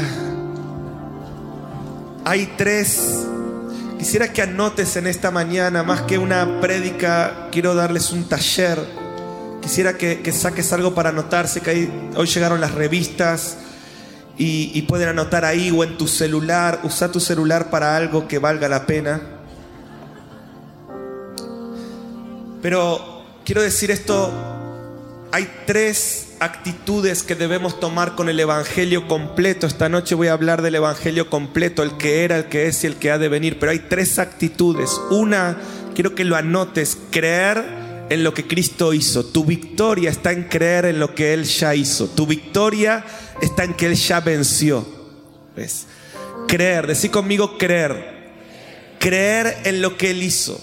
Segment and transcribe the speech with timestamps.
[2.26, 3.26] Hay tres.
[3.98, 9.00] Quisiera que anotes en esta mañana, más que una prédica, quiero darles un taller
[9.62, 13.58] Quisiera que, saques algo para anotarse, que hoy llegaron las revistas
[14.36, 16.80] y, y, pueden anotar ahí o en tu celular.
[16.82, 19.20] Usa tu celular para algo que valga la pena.
[22.60, 24.32] Pero quiero decir esto,
[25.30, 29.66] hay tres actitudes que debemos tomar con el Evangelio completo.
[29.66, 32.88] Esta noche voy a hablar del Evangelio completo, el que era, el que es y
[32.88, 33.58] el que ha de venir.
[33.60, 34.90] Pero hay tres actitudes.
[35.10, 35.56] Una,
[35.94, 39.24] quiero que lo anotes, creer en lo que Cristo hizo.
[39.24, 42.08] Tu victoria está en creer en lo que Él ya hizo.
[42.08, 43.04] Tu victoria
[43.40, 44.86] está en que Él ya venció.
[45.56, 45.86] ¿Ves?
[46.48, 48.32] Creer, decí conmigo creer.
[48.98, 50.60] Creer en lo que Él hizo.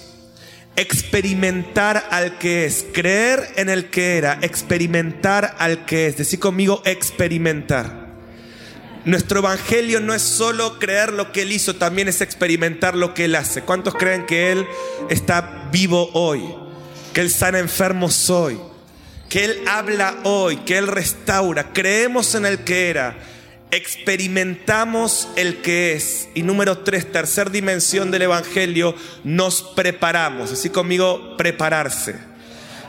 [0.76, 2.86] Experimentar al que es.
[2.94, 4.40] Creer en el que era.
[4.42, 6.18] Experimentar al que es.
[6.18, 8.10] Decí conmigo experimentar.
[9.06, 13.26] Nuestro evangelio no es solo creer lo que Él hizo, también es experimentar lo que
[13.26, 13.62] Él hace.
[13.62, 14.68] ¿Cuántos creen que Él
[15.10, 16.44] está vivo hoy?
[17.14, 18.60] Que Él sana enfermos hoy,
[19.30, 21.72] que Él habla hoy, que Él restaura.
[21.74, 23.18] Creemos en el que era,
[23.72, 26.30] experimentamos el que es.
[26.34, 30.52] Y número tres, tercer dimensión del Evangelio, nos preparamos.
[30.52, 32.16] Así conmigo, prepararse.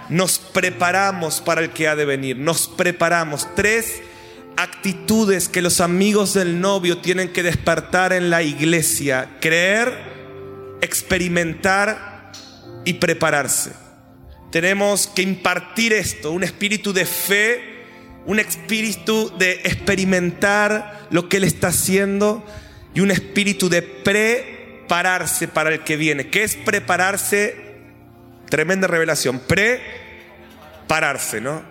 [0.08, 2.36] Nos preparamos para el que ha de venir.
[2.36, 3.46] Nos preparamos.
[3.54, 4.02] Tres
[4.56, 9.36] actitudes que los amigos del novio tienen que despertar en la iglesia.
[9.40, 9.92] Creer,
[10.80, 12.32] experimentar
[12.84, 13.89] y prepararse.
[14.50, 17.70] Tenemos que impartir esto, un espíritu de fe,
[18.26, 22.44] un espíritu de experimentar lo que Él está haciendo
[22.94, 26.28] y un espíritu de prepararse para el que viene.
[26.28, 27.56] ¿Qué es prepararse?
[28.48, 29.40] Tremenda revelación.
[30.88, 31.62] Prepararse, ¿no?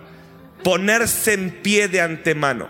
[0.64, 2.68] Ponerse en pie de antemano.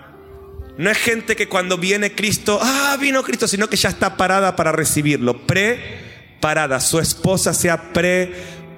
[0.76, 4.56] No es gente que cuando viene Cristo, ah, vino Cristo, sino que ya está parada
[4.56, 5.46] para recibirlo.
[5.46, 6.80] Preparada.
[6.80, 7.92] Su esposa se ha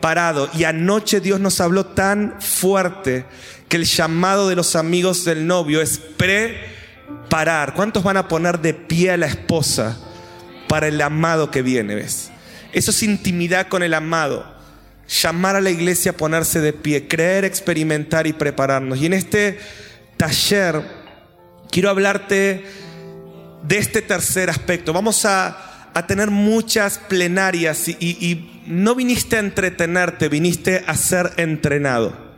[0.02, 0.50] parado.
[0.52, 3.24] Y anoche Dios nos habló tan fuerte
[3.70, 7.72] que el llamado de los amigos del novio es preparar.
[7.72, 9.98] ¿Cuántos van a poner de pie a la esposa
[10.68, 11.94] para el amado que viene?
[11.94, 12.30] ¿Ves?
[12.74, 14.44] Eso es intimidad con el amado.
[15.08, 18.98] Llamar a la iglesia a ponerse de pie, creer, experimentar y prepararnos.
[18.98, 19.58] Y en este
[20.18, 20.82] taller
[21.70, 22.64] quiero hablarte
[23.62, 24.92] de este tercer aspecto.
[24.92, 32.32] Vamos a a tener muchas plenarias y, no viniste a entretenerte, viniste a ser entrenado.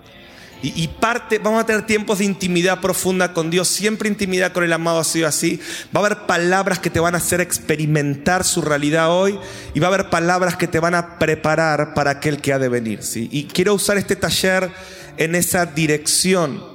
[0.62, 4.72] Y, parte, vamos a tener tiempos de intimidad profunda con Dios, siempre intimidad con el
[4.72, 5.60] amado ha sido así.
[5.94, 9.38] Va a haber palabras que te van a hacer experimentar su realidad hoy
[9.74, 12.70] y va a haber palabras que te van a preparar para aquel que ha de
[12.70, 13.02] venir.
[13.02, 13.28] ¿sí?
[13.30, 14.70] Y quiero usar este taller
[15.18, 16.73] en esa dirección.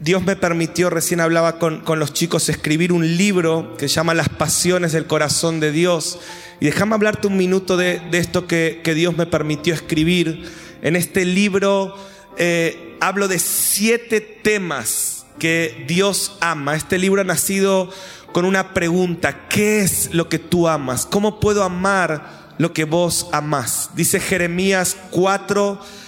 [0.00, 4.28] Dios me permitió, recién hablaba con, los chicos, escribir un libro que se llama Las
[4.28, 6.20] Pasiones del Corazón de Dios.
[6.60, 10.48] Y déjame hablarte un minuto de, esto que, Dios me permitió escribir.
[10.82, 11.96] En este libro
[12.36, 16.76] eh, hablo de siete temas que Dios ama.
[16.76, 17.90] Este libro ha nacido
[18.32, 21.06] con una pregunta, ¿qué es lo que tú amas?
[21.06, 23.90] ¿Cómo puedo amar lo que vos amás?
[23.96, 26.07] Dice Jeremías 4 eh,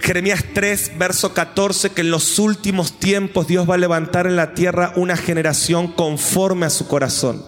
[0.00, 4.52] Jeremías 3, verso 14, que en los últimos tiempos Dios va a levantar en la
[4.52, 7.42] tierra una generación conforme a su corazón.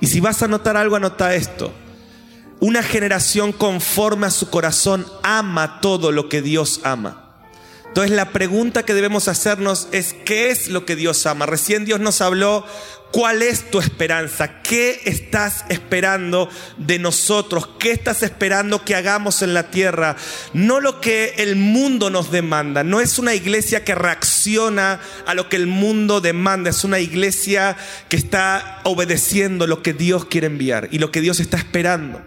[0.00, 1.72] Y si vas a anotar algo, anota esto.
[2.58, 7.30] Una generación conforme a su corazón ama todo lo que Dios ama.
[7.86, 11.46] Entonces la pregunta que debemos hacernos es, ¿qué es lo que Dios ama?
[11.46, 12.64] Recién Dios nos habló,
[13.12, 14.62] ¿cuál es tu esperanza?
[14.62, 17.68] ¿Qué estás esperando de nosotros?
[17.78, 20.16] ¿Qué estás esperando que hagamos en la tierra?
[20.52, 25.48] No lo que el mundo nos demanda, no es una iglesia que reacciona a lo
[25.48, 27.76] que el mundo demanda, es una iglesia
[28.08, 32.22] que está obedeciendo lo que Dios quiere enviar y lo que Dios está esperando.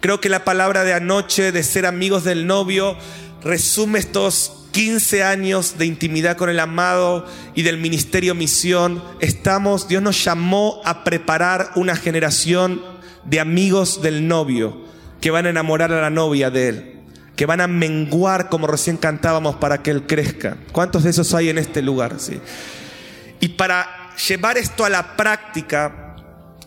[0.00, 2.96] Creo que la palabra de anoche de ser amigos del novio
[3.42, 7.26] resume estos 15 años de intimidad con el amado
[7.56, 12.80] y del ministerio misión, estamos, Dios nos llamó a preparar una generación
[13.24, 14.84] de amigos del novio
[15.20, 17.00] que van a enamorar a la novia de él,
[17.34, 20.56] que van a menguar como recién cantábamos para que él crezca.
[20.70, 22.20] ¿Cuántos de esos hay en este lugar?
[22.20, 22.38] Sí.
[23.40, 26.14] Y para llevar esto a la práctica,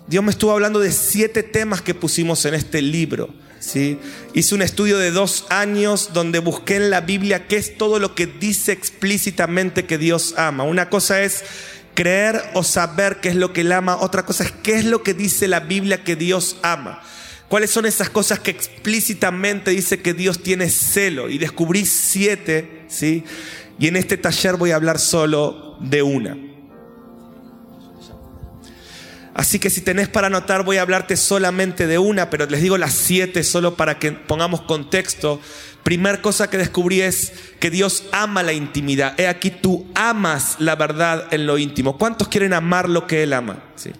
[0.07, 3.29] Dios me estuvo hablando de siete temas que pusimos en este libro.
[3.61, 3.99] ¿Sí?
[4.33, 8.15] Hice un estudio de dos años donde busqué en la Biblia qué es todo lo
[8.15, 10.65] que dice explícitamente que Dios ama.
[10.65, 11.45] Una cosa es
[11.93, 15.03] creer o saber qué es lo que Él ama, otra cosa es qué es lo
[15.03, 17.01] que dice la Biblia que Dios ama.
[17.47, 21.29] ¿Cuáles son esas cosas que explícitamente dice que Dios tiene celo?
[21.29, 23.25] Y descubrí siete, ¿sí?
[23.77, 26.37] Y en este taller voy a hablar solo de una.
[29.33, 32.77] Así que si tenés para anotar voy a hablarte solamente de una, pero les digo
[32.77, 35.39] las siete solo para que pongamos contexto.
[35.83, 39.19] Primer cosa que descubrí es que Dios ama la intimidad.
[39.19, 41.97] He aquí tú amas la verdad en lo íntimo.
[41.97, 43.63] ¿Cuántos quieren amar lo que Él ama?
[43.75, 43.91] ¿Sí?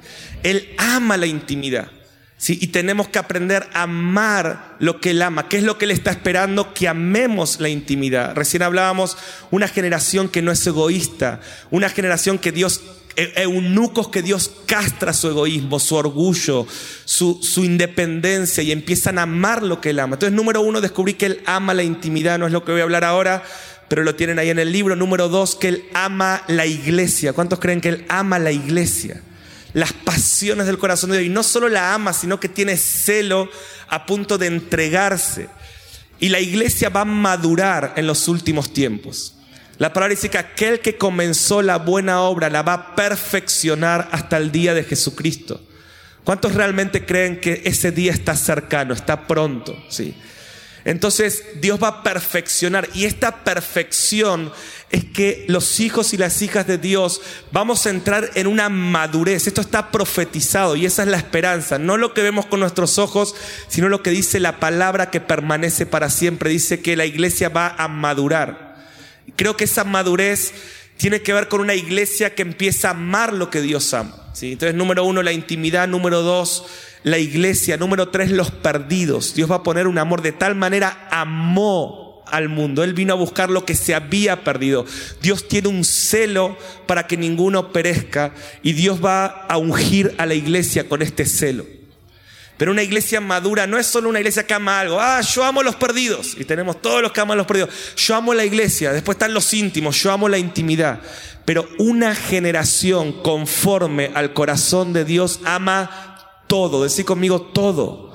[0.44, 1.90] Él ama la intimidad.
[2.38, 2.60] ¿sí?
[2.62, 5.48] Y tenemos que aprender a amar lo que Él ama.
[5.48, 6.74] ¿Qué es lo que Él está esperando?
[6.74, 8.36] Que amemos la intimidad.
[8.36, 9.18] Recién hablábamos
[9.50, 11.40] una generación que no es egoísta,
[11.72, 12.82] una generación que Dios
[13.16, 16.66] eunucos que Dios castra su egoísmo, su orgullo,
[17.06, 20.16] su, su, independencia y empiezan a amar lo que Él ama.
[20.16, 22.84] Entonces, número uno, descubrí que Él ama la intimidad, no es lo que voy a
[22.84, 23.44] hablar ahora,
[23.88, 24.96] pero lo tienen ahí en el libro.
[24.96, 27.34] Número dos, que Él ama la iglesia.
[27.34, 29.22] ¿Cuántos creen que Él ama la iglesia?
[29.74, 31.28] las pasiones del corazón de Dios.
[31.28, 33.50] Y no solo la ama, sino que tiene celo
[33.88, 35.50] a punto de entregarse.
[36.20, 39.36] Y la iglesia va a madurar en los últimos tiempos.
[39.82, 44.38] La palabra dice que aquel que comenzó la buena obra la va a perfeccionar hasta
[44.38, 45.60] el día de Jesucristo.
[46.24, 49.76] ¿Cuántos realmente creen que ese día está cercano, está pronto?
[49.90, 50.16] Sí.
[50.86, 54.54] Entonces Dios va a perfeccionar y esta perfección
[54.92, 57.20] es que los hijos y las hijas de Dios
[57.52, 59.48] vamos a entrar en una madurez.
[59.48, 61.80] Esto está profetizado y esa es la esperanza.
[61.80, 63.34] No lo que vemos con nuestros ojos,
[63.68, 66.52] sino lo que dice la palabra que permanece para siempre.
[66.52, 68.71] Dice que la iglesia va a madurar.
[69.36, 70.54] Creo que esa madurez
[70.98, 74.30] tiene que ver con una iglesia que empieza a amar lo que Dios ama.
[74.34, 74.54] ¿sí?
[74.54, 75.88] Entonces, número uno, la intimidad.
[75.88, 76.66] Número dos,
[77.04, 77.78] la iglesia.
[77.78, 79.34] Número tres, los perdidos.
[79.34, 82.84] Dios va a poner un amor de tal manera, amó al mundo.
[82.84, 84.86] Él vino a buscar lo que se había perdido.
[85.22, 86.58] Dios tiene un celo
[86.88, 88.34] para que ninguno perezca
[88.64, 91.66] y Dios va a ungir a la iglesia con este celo.
[92.62, 95.02] Pero una iglesia madura no es solo una iglesia que ama algo.
[95.02, 96.36] Ah, yo amo los perdidos.
[96.38, 97.72] Y tenemos todos los que aman los perdidos.
[97.96, 98.94] Yo amo la iglesia.
[98.94, 100.00] Después están los íntimos.
[100.00, 101.02] Yo amo la intimidad.
[101.44, 108.14] Pero una generación conforme al corazón de Dios ama todo, decir conmigo todo,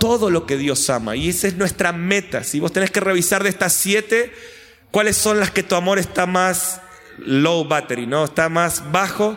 [0.00, 1.14] todo lo que Dios ama.
[1.14, 2.44] Y esa es nuestra meta.
[2.44, 4.32] Si vos tenés que revisar de estas siete,
[4.90, 6.80] cuáles son las que tu amor está más
[7.18, 8.24] low battery, ¿no?
[8.24, 9.36] Está más bajo.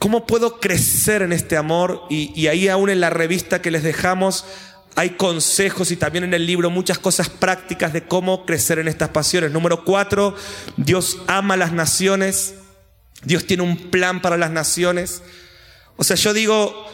[0.00, 2.04] ¿Cómo puedo crecer en este amor?
[2.08, 4.46] Y, ahí aún en la revista que les dejamos
[4.96, 9.10] hay consejos y también en el libro muchas cosas prácticas de cómo crecer en estas
[9.10, 9.52] pasiones.
[9.52, 10.34] Número cuatro,
[10.78, 12.54] Dios ama las naciones.
[13.24, 15.22] Dios tiene un plan para las naciones.
[15.96, 16.86] O sea, yo digo,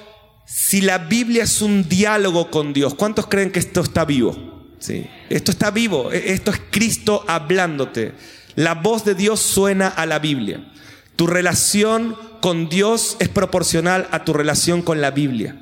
[0.45, 4.75] si la Biblia es un diálogo con Dios, ¿cuántos creen que esto está vivo?
[4.81, 5.09] Sí.
[5.31, 8.15] Esto está vivo, e-, esto es Cristo hablándote.
[8.57, 10.73] La voz de Dios suena a la Biblia.
[11.15, 15.57] Tu relación con Dios es proporcional a tu relación con la Biblia.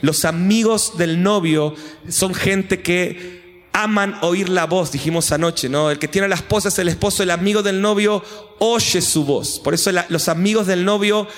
[0.00, 1.74] Los amigos del novio
[2.08, 5.90] son gente que aman oír la voz, dijimos anoche, ¿no?
[5.90, 8.24] El que tiene a la esposa es el esposo, el amigo del novio
[8.58, 9.60] oye su voz.
[9.60, 11.28] Por eso los amigos del novio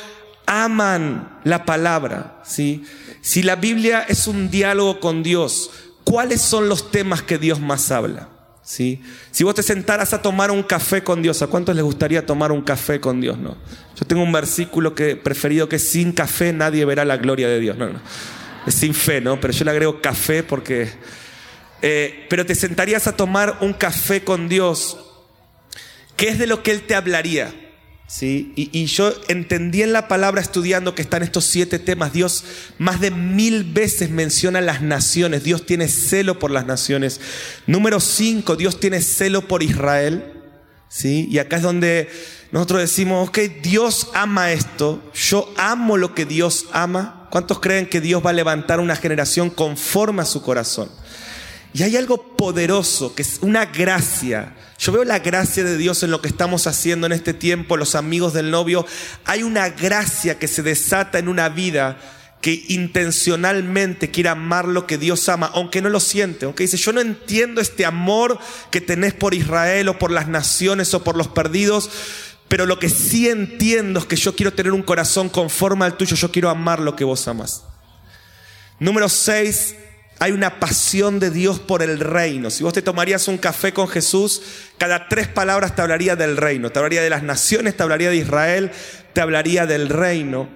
[0.47, 2.85] aman la palabra, ¿sí?
[3.23, 5.69] Si la Biblia es un diálogo con Dios,
[6.05, 8.36] ¿cuáles son los temas que Dios más habla?
[8.67, 9.01] ¿Sí?
[9.31, 12.51] Si vos te sentaras a tomar un café con Dios, ¿a cuántos les gustaría tomar
[12.51, 13.39] un café con Dios?
[13.39, 13.57] No.
[13.95, 17.77] Yo tengo un versículo que preferido que sin café nadie verá la gloria de Dios.
[17.77, 18.01] No, no.
[18.67, 19.41] Es sin fe, ¿no?
[19.41, 20.91] Pero yo le agrego café porque...
[21.81, 24.99] Eh, pero te sentarías a tomar un café con Dios.
[26.17, 27.55] ¿Qué es de lo que Él te hablaría?
[28.07, 28.53] ¿Sí?
[28.57, 32.13] Y, yo entendí en la palabra estudiando que están estos siete temas.
[32.13, 32.45] Dios
[32.79, 35.45] más de mil veces menciona las naciones.
[35.45, 37.21] Dios tiene celo por las naciones.
[37.67, 40.33] Número cinco, Dios tiene celo por Israel.
[40.89, 41.29] ¿sí?
[41.31, 42.09] Y acá es donde
[42.53, 45.03] nosotros decimos, ok, Dios ama esto.
[45.15, 47.29] Yo amo lo que Dios ama.
[47.31, 50.91] ¿Cuántos creen que Dios va a levantar una generación conforme a su corazón?
[51.73, 56.11] Y hay algo poderoso, que es una gracia yo veo la gracia de Dios en
[56.11, 58.87] lo que estamos haciendo en este tiempo, los amigos del novio.
[59.25, 61.99] Hay una gracia que se desata en una vida
[62.43, 66.93] que intencionalmente quiere amar lo que Dios ama, aunque no lo siente, aunque dice, yo
[66.93, 68.39] no entiendo este amor
[68.71, 71.91] que tenés por Israel o por las naciones o por los perdidos,
[72.47, 76.15] pero lo que sí entiendo es que yo quiero tener un corazón conforme al tuyo,
[76.15, 77.65] yo quiero amar lo que vos amas.
[78.79, 79.75] Número 6,
[80.19, 82.51] hay una pasión de Dios por el reino.
[82.51, 84.43] Si vos te tomarías un café con Jesús,
[84.79, 86.71] cada tres palabras te hablaría del reino.
[86.71, 88.71] Te hablaría de las naciones, te hablaría de Israel,
[89.13, 90.49] te hablaría del reino.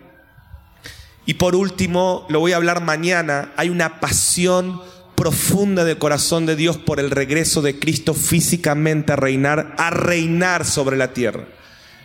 [1.27, 4.81] Y por último, lo voy a hablar mañana, hay una pasión
[5.15, 10.65] profunda del corazón de Dios por el regreso de Cristo físicamente a reinar, a reinar
[10.65, 11.45] sobre la tierra.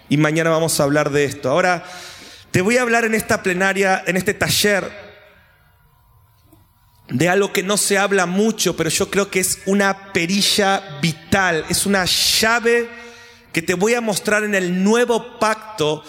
[0.10, 1.50] Y mañana vamos a hablar de esto.
[1.50, 1.86] Ahora,
[2.52, 5.05] te voy a hablar en esta plenaria, en este taller,
[7.10, 11.66] de algo que no se habla mucho, pero yo creo que es una perilla vital,
[11.70, 12.90] es una llave
[13.54, 16.04] que te voy a mostrar en el nuevo pacto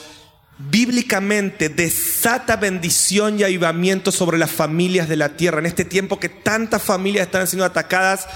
[0.59, 5.59] bíblicamente desata bendición y avivamiento sobre las familias de la tierra.
[5.59, 8.27] En este tiempo que tantas familias están siendo atacadas,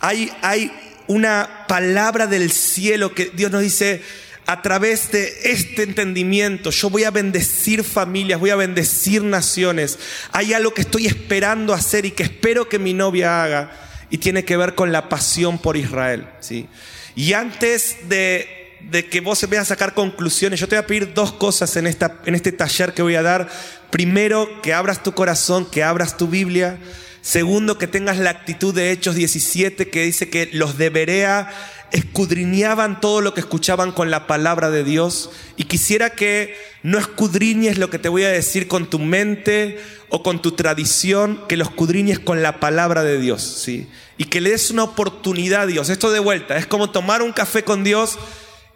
[0.00, 0.72] hay, hay
[1.06, 4.02] una palabra del cielo que Dios nos dice,
[4.46, 9.98] a través de este entendimiento, yo voy a bendecir familias, voy a bendecir naciones.
[10.32, 13.70] Hay algo que estoy esperando hacer y que espero que mi novia haga
[14.10, 16.26] y tiene que ver con la pasión por Israel.
[16.40, 16.66] ¿sí?
[17.14, 21.14] Y antes de de que vos veas a sacar conclusiones, yo te voy a pedir
[21.14, 23.48] dos cosas en, esta, en este taller que voy a dar.
[23.90, 26.78] Primero, que abras tu corazón, que abras tu Biblia.
[27.20, 31.50] Segundo, que tengas la actitud de Hechos 17 que dice que los de Berea
[31.92, 35.30] escudriñaban todo lo que escuchaban con la palabra de Dios.
[35.56, 39.78] Y quisiera que no escudriñes lo que te voy a decir con tu mente
[40.08, 43.42] o con tu tradición, que lo escudriñes con la palabra de Dios.
[43.42, 43.88] ¿sí?
[44.18, 45.88] Y que le des una oportunidad a Dios.
[45.88, 48.18] Esto de vuelta, es como tomar un café con Dios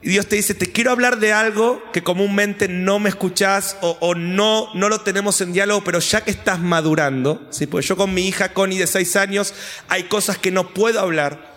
[0.05, 4.15] y Dios te dice, te quiero hablar de algo que comúnmente no me escuchás o,
[4.15, 7.67] no, no lo tenemos en diálogo, pero ya que estás madurando, ¿sí?
[7.67, 9.55] porque yo con mi hija Connie de seis años
[9.89, 11.54] hay cosas que no puedo hablar,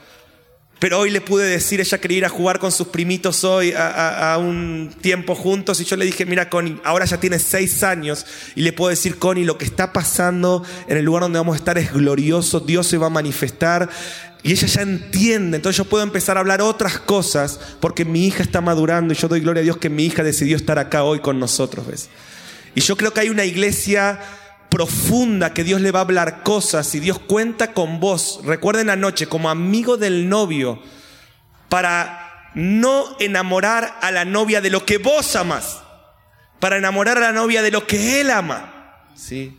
[0.79, 4.37] pero hoy le pude decir, ella quería ir a jugar con sus primitos hoy a,
[4.39, 8.61] un tiempo juntos y yo le dije, mira Connie, ahora ya tienes seis años y
[8.61, 11.77] le puedo decir, Connie, lo que está pasando en el lugar donde vamos a estar
[11.77, 13.89] es glorioso, Dios se va a manifestar,
[14.43, 18.43] y ella ya entiende, entonces yo puedo empezar a hablar otras cosas porque mi hija
[18.43, 21.19] está madurando y yo doy gloria a Dios que mi hija decidió estar acá hoy
[21.19, 22.09] con nosotros, ¿ves?
[22.75, 24.19] Y yo creo que hay una iglesia
[24.77, 29.25] profunda que Dios le va a hablar cosas y Dios cuenta con vos, recuerden anoche,
[29.25, 30.79] como amigo del novio,
[31.67, 35.79] para no enamorar a la novia de lo que vos amas,
[36.59, 39.57] para enamorar a la novia de lo que él ama, ¿sí?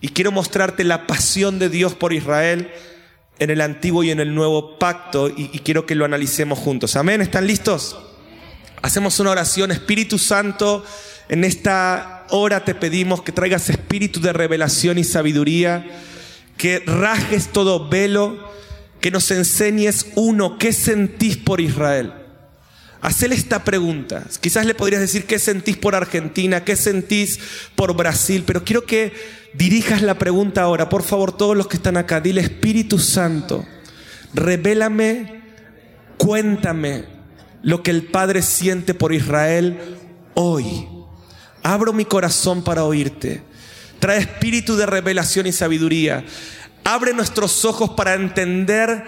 [0.00, 2.72] Y quiero mostrarte la pasión de Dios por Israel
[3.38, 6.96] en el antiguo y en el nuevo pacto y, quiero que lo analicemos juntos.
[6.96, 7.98] Amén, ¿están listos?
[8.80, 10.86] Hacemos una oración, Espíritu Santo,
[11.28, 15.86] en esta hora te pedimos que traigas espíritu de revelación y sabiduría,
[16.56, 18.52] que rajes todo velo,
[19.00, 22.12] que nos enseñes uno, ¿qué sentís por Israel?
[23.00, 24.24] Hacele esta pregunta.
[24.40, 27.38] Quizás le podrías decir qué sentís por Argentina, qué sentís
[27.74, 29.12] por Brasil, pero quiero que
[29.52, 30.88] dirijas la pregunta ahora.
[30.88, 33.66] Por favor, todos los que están acá, dile Espíritu Santo,
[34.32, 35.42] revélame,
[36.16, 37.04] cuéntame
[37.62, 39.78] lo que el Padre siente por Israel
[40.32, 40.93] hoy.
[41.64, 43.42] Abro mi corazón para oírte.
[43.98, 46.22] Trae espíritu de revelación y sabiduría.
[46.84, 49.02] Abre nuestros ojos para entender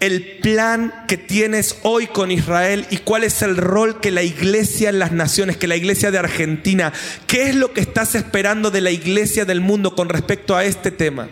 [0.00, 4.88] el plan que tienes hoy con Israel y cuál es el rol que la iglesia
[4.88, 6.92] en las naciones, que la iglesia de Argentina,
[7.28, 10.90] qué es lo que estás esperando de la iglesia del mundo con respecto a este
[10.90, 11.28] tema.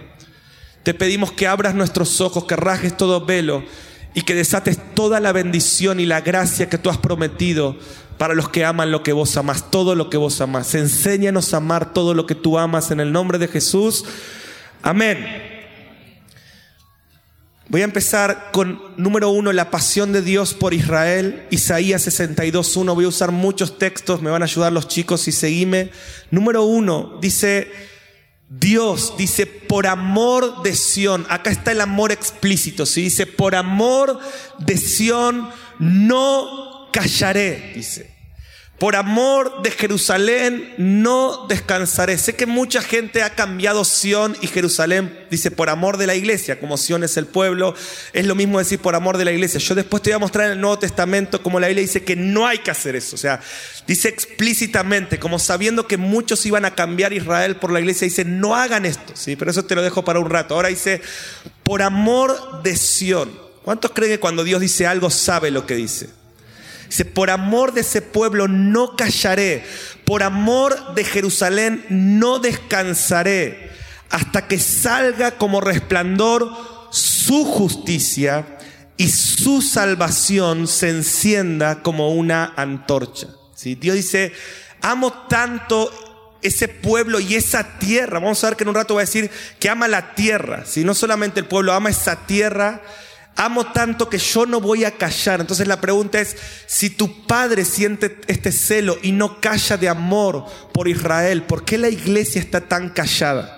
[0.84, 3.64] Te pedimos que abras nuestros ojos, que rajes todo velo
[4.14, 7.76] y que desates toda la bendición y la gracia que tú has prometido
[8.18, 10.74] para los que aman lo que vos amas, todo lo que vos amas.
[10.74, 14.04] Enséñanos a amar todo lo que tú amas en el nombre de Jesús.
[14.82, 15.56] Amén.
[17.70, 22.94] Voy a empezar con número uno, la pasión de Dios por Israel, Isaías 62.1.
[22.94, 25.90] Voy a usar muchos textos, me van a ayudar los chicos y seguime.
[26.30, 27.70] Número uno, dice
[28.48, 31.26] Dios, dice por amor de Sión.
[31.28, 33.02] Acá está el amor explícito, ¿sí?
[33.02, 34.18] Dice por amor
[34.58, 38.18] de Sión no callaré, dice.
[38.78, 42.16] Por amor de Jerusalén no descansaré.
[42.16, 45.26] Sé que mucha gente ha cambiado Sión y Jerusalén.
[45.32, 47.74] Dice por amor de la iglesia, como Sión es el pueblo.
[48.12, 49.58] Es lo mismo decir por amor de la iglesia.
[49.58, 52.14] Yo después te voy a mostrar en el Nuevo Testamento como la Biblia dice que
[52.14, 53.16] no hay que hacer eso.
[53.16, 53.40] O sea,
[53.88, 58.54] dice explícitamente, como sabiendo que muchos iban a cambiar Israel por la iglesia, dice no
[58.54, 59.14] hagan esto.
[59.16, 59.34] ¿sí?
[59.34, 60.54] Pero eso te lo dejo para un rato.
[60.54, 61.02] Ahora dice
[61.64, 63.48] por amor de Sión.
[63.64, 66.17] ¿Cuántos creen que cuando Dios dice algo sabe lo que dice?
[66.88, 69.64] Dice, por amor de ese pueblo no callaré,
[70.04, 73.70] por amor de Jerusalén no descansaré,
[74.10, 76.50] hasta que salga como resplandor
[76.90, 78.58] su justicia
[78.96, 83.28] y su salvación se encienda como una antorcha.
[83.54, 83.74] ¿Sí?
[83.74, 84.32] Dios dice,
[84.80, 85.90] amo tanto
[86.42, 88.18] ese pueblo y esa tierra.
[88.18, 90.64] Vamos a ver que en un rato va a decir que ama la tierra.
[90.64, 92.82] Si No solamente el pueblo, ama esa tierra
[93.38, 95.40] amo tanto que yo no voy a callar.
[95.40, 100.44] Entonces la pregunta es, si tu padre siente este celo y no calla de amor
[100.74, 103.57] por Israel, ¿por qué la iglesia está tan callada?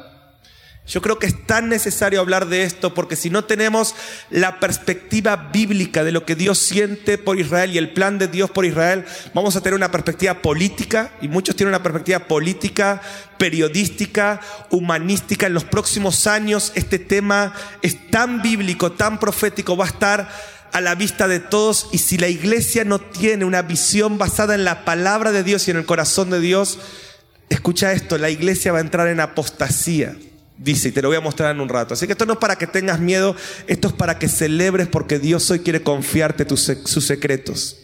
[0.91, 3.95] Yo creo que es tan necesario hablar de esto porque si no tenemos
[4.29, 8.51] la perspectiva bíblica de lo que Dios siente por Israel y el plan de Dios
[8.51, 13.01] por Israel, vamos a tener una perspectiva política y muchos tienen una perspectiva política,
[13.39, 15.47] periodística, humanística.
[15.47, 20.29] En los próximos años este tema es tan bíblico, tan profético, va a estar
[20.73, 24.65] a la vista de todos y si la iglesia no tiene una visión basada en
[24.65, 26.81] la palabra de Dios y en el corazón de Dios,
[27.49, 30.17] escucha esto, la iglesia va a entrar en apostasía.
[30.63, 31.95] Dice, y te lo voy a mostrar en un rato.
[31.95, 33.35] Así que esto no es para que tengas miedo,
[33.67, 37.79] esto es para que celebres porque Dios hoy quiere confiarte sus secretos.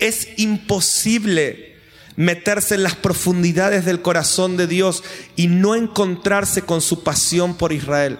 [0.00, 1.76] Es imposible
[2.16, 5.04] meterse en las profundidades del corazón de Dios
[5.36, 8.18] y no encontrarse con su pasión por Israel.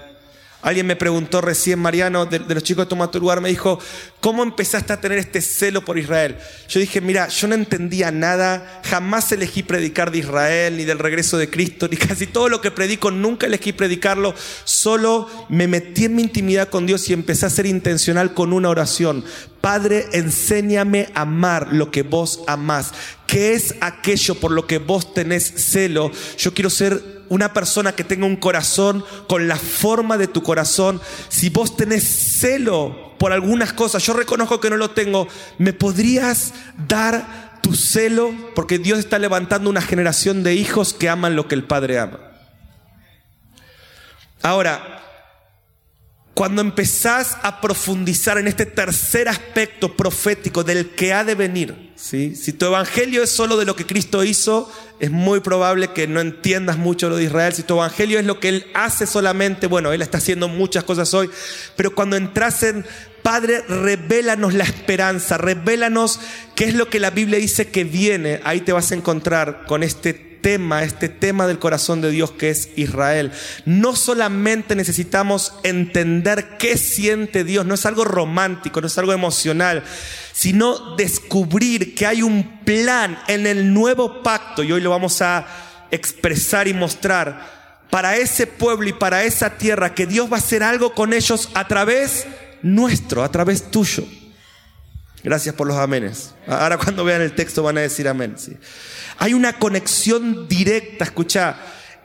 [0.64, 3.78] Alguien me preguntó recién, Mariano, de, los chicos de Toma tu lugar, me dijo,
[4.20, 6.38] ¿cómo empezaste a tener este celo por Israel?
[6.70, 11.36] Yo dije, mira, yo no entendía nada, jamás elegí predicar de Israel, ni del regreso
[11.36, 16.16] de Cristo, ni casi todo lo que predico, nunca elegí predicarlo, solo me metí en
[16.16, 19.22] mi intimidad con Dios y empecé a ser intencional con una oración.
[19.64, 22.92] Padre, enséñame a amar lo que vos amás.
[23.26, 26.10] ¿Qué es aquello por lo que vos tenés celo?
[26.36, 31.00] Yo quiero ser una persona que tenga un corazón con la forma de tu corazón,
[31.30, 36.52] si vos tenés celo por algunas cosas, yo reconozco que no lo tengo, ¿me podrías
[36.86, 38.34] dar tu celo?
[38.54, 42.18] Porque Dios está levantando una generación de hijos que aman lo que el Padre ama.
[44.42, 45.03] Ahora,
[46.34, 52.34] cuando empezás a profundizar en este tercer aspecto profético del que ha de venir, ¿sí?
[52.34, 56.20] si tu evangelio es solo de lo que Cristo hizo, es muy probable que no
[56.20, 57.52] entiendas mucho lo de Israel.
[57.52, 61.14] Si tu evangelio es lo que Él hace solamente, bueno, Él está haciendo muchas cosas
[61.14, 61.30] hoy,
[61.76, 62.84] pero cuando entras en
[63.22, 66.20] Padre, revélanos la esperanza, revélanos
[66.54, 69.82] qué es lo que la Biblia dice que viene, ahí te vas a encontrar con
[69.82, 73.32] este tema, este tema del corazón de Dios que es Israel.
[73.64, 79.82] No solamente necesitamos entender qué siente Dios, no es algo romántico, no es algo emocional,
[80.34, 85.46] sino descubrir que hay un plan en el nuevo pacto, y hoy lo vamos a
[85.90, 90.62] expresar y mostrar, para ese pueblo y para esa tierra, que Dios va a hacer
[90.62, 92.26] algo con ellos a través
[92.60, 94.04] nuestro, a través tuyo.
[95.24, 96.34] Gracias por los amenes.
[96.46, 98.36] Ahora cuando vean el texto van a decir amén.
[99.16, 101.56] Hay una conexión directa, escucha,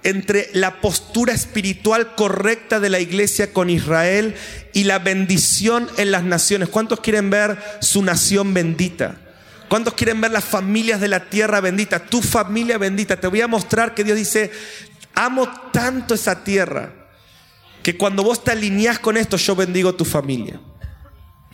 [0.03, 4.35] entre la postura espiritual correcta de la iglesia con Israel
[4.71, 6.69] y la bendición en las naciones.
[6.69, 9.17] ¿Cuántos quieren ver su nación bendita?
[9.67, 11.99] ¿Cuántos quieren ver las familias de la tierra bendita?
[11.99, 13.19] Tu familia bendita.
[13.19, 14.49] Te voy a mostrar que Dios dice,
[15.13, 16.93] amo tanto esa tierra,
[17.83, 20.61] que cuando vos te alineás con esto, yo bendigo tu familia.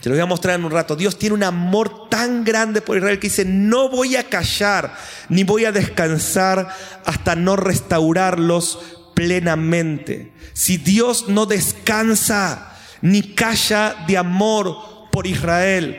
[0.00, 0.94] Te lo voy a mostrar en un rato.
[0.94, 4.96] Dios tiene un amor tan grande por Israel que dice, no voy a callar
[5.28, 6.68] ni voy a descansar
[7.04, 8.78] hasta no restaurarlos
[9.14, 10.32] plenamente.
[10.52, 15.98] Si Dios no descansa ni calla de amor por Israel,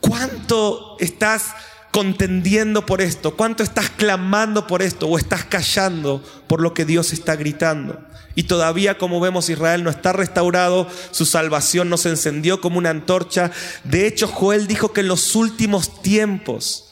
[0.00, 1.54] ¿cuánto estás
[1.98, 3.34] contendiendo por esto?
[3.34, 5.08] ¿Cuánto estás clamando por esto?
[5.08, 8.00] ¿O estás callando por lo que Dios está gritando?
[8.36, 12.90] Y todavía, como vemos, Israel no está restaurado, su salvación no se encendió como una
[12.90, 13.50] antorcha.
[13.82, 16.87] De hecho, Joel dijo que en los últimos tiempos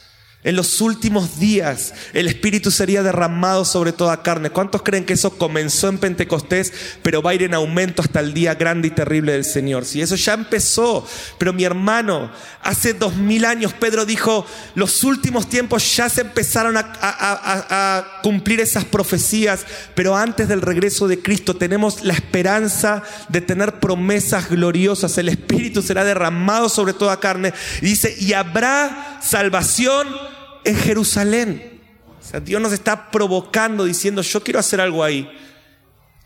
[0.47, 4.51] en los últimos días el Espíritu sería derramado sobre toda carne.
[4.51, 8.33] ¿Cuántos creen que eso comenzó en Pentecostés, pero va a ir en aumento hasta el
[8.33, 9.85] día grande y terrible del Señor?
[9.85, 11.05] Si eso ya empezó,
[11.37, 12.31] pero mi hermano,
[12.63, 18.61] hace dos mil años Pedro dijo, los últimos tiempos ya se empezaron a, a cumplir
[18.61, 25.19] esas profecías, pero antes del regreso de Cristo tenemos la esperanza de tener promesas gloriosas.
[25.19, 27.53] El Espíritu será derramado sobre toda carne.
[27.81, 30.36] Y dice, y habrá salvación
[30.67, 31.81] en Jerusalén.
[32.21, 35.31] O sea, Dios nos está provocando diciendo, yo quiero hacer algo ahí.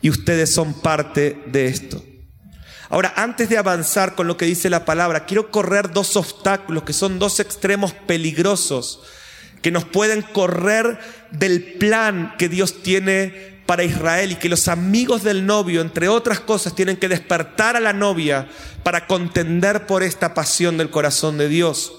[0.00, 2.02] Y ustedes son parte de esto.
[2.88, 6.92] Ahora, antes de avanzar con lo que dice la palabra, quiero correr dos obstáculos que
[6.92, 9.00] son dos extremos peligrosos
[9.62, 10.98] que nos pueden correr
[11.30, 16.40] del plan que Dios tiene para Israel y que los amigos del novio, entre otras
[16.40, 18.48] cosas, tienen que despertar a la novia
[18.82, 21.92] para contender por esta pasión del corazón de Dios.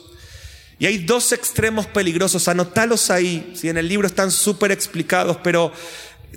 [0.82, 5.72] Y hay dos extremos peligrosos, anotalos ahí, si en el libro están súper explicados, pero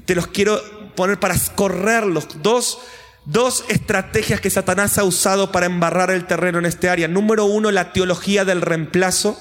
[0.04, 0.60] te los quiero
[0.94, 2.28] poner para correrlos.
[2.42, 2.78] Dos,
[3.24, 7.08] dos estrategias que Satanás ha usado para embarrar el terreno en este área.
[7.08, 9.38] Número uno, la teología del reemplazo.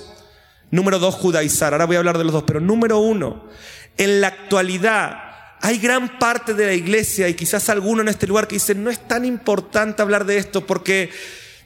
[0.71, 1.73] Número dos, judaizar.
[1.73, 3.49] Ahora voy a hablar de los dos, pero número uno,
[3.97, 5.17] en la actualidad
[5.59, 8.89] hay gran parte de la iglesia y quizás alguno en este lugar que dice, no
[8.89, 11.09] es tan importante hablar de esto porque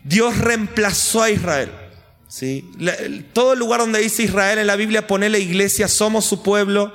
[0.04, 1.70] Dios reemplazó a Israel.
[2.28, 2.72] ¿Sí?
[3.34, 6.94] todo el lugar donde dice Israel en la Biblia pone la iglesia, somos su pueblo.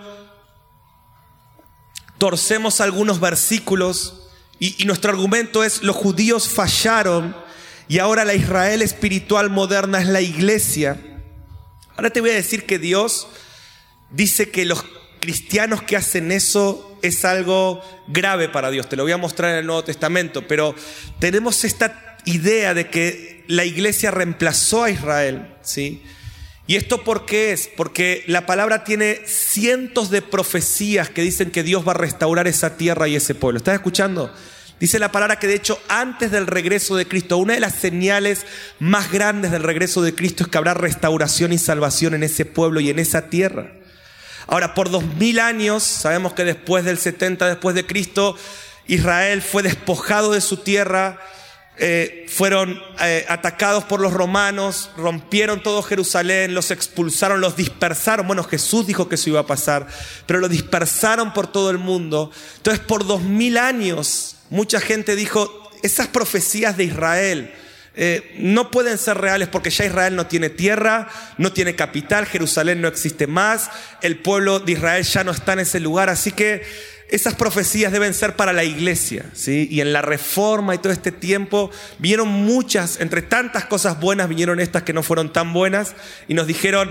[2.18, 7.34] torcemos algunos versículos y, y nuestro argumento es los judíos fallaron
[7.88, 10.98] y ahora la Israel espiritual moderna es la iglesia.
[11.96, 13.28] Ahora te voy a decir que Dios
[14.10, 14.84] dice que los
[15.20, 18.88] cristianos que hacen eso es algo grave para Dios.
[18.88, 20.74] Te lo voy a mostrar en el Nuevo Testamento, pero
[21.18, 26.02] tenemos esta idea de que la iglesia reemplazó a Israel, ¿sí?
[26.66, 27.68] ¿Y esto por qué es?
[27.76, 32.76] Porque la palabra tiene cientos de profecías que dicen que Dios va a restaurar esa
[32.76, 33.58] tierra y ese pueblo.
[33.58, 34.32] ¿Estás escuchando?
[34.78, 38.46] Dice la palabra que de hecho antes del regreso de Cristo, una de las señales
[38.78, 42.80] más grandes del regreso de Cristo es que habrá restauración y salvación en ese pueblo
[42.80, 43.72] y en esa tierra.
[44.46, 48.36] Ahora, por dos mil años, sabemos que después del 70 después de Cristo,
[48.86, 51.20] Israel fue despojado de su tierra,
[51.84, 58.28] eh, fueron eh, atacados por los romanos, rompieron todo Jerusalén, los expulsaron, los dispersaron.
[58.28, 59.88] Bueno, Jesús dijo que eso iba a pasar,
[60.26, 62.30] pero lo dispersaron por todo el mundo.
[62.58, 67.52] Entonces, por dos mil años, mucha gente dijo, esas profecías de Israel,
[67.96, 72.80] eh, no pueden ser reales porque ya Israel no tiene tierra, no tiene capital, Jerusalén
[72.80, 76.62] no existe más, el pueblo de Israel ya no está en ese lugar, así que
[77.12, 79.68] esas profecías deben ser para la iglesia, ¿sí?
[79.70, 84.60] Y en la reforma y todo este tiempo vinieron muchas, entre tantas cosas buenas, vinieron
[84.60, 85.94] estas que no fueron tan buenas
[86.26, 86.90] y nos dijeron,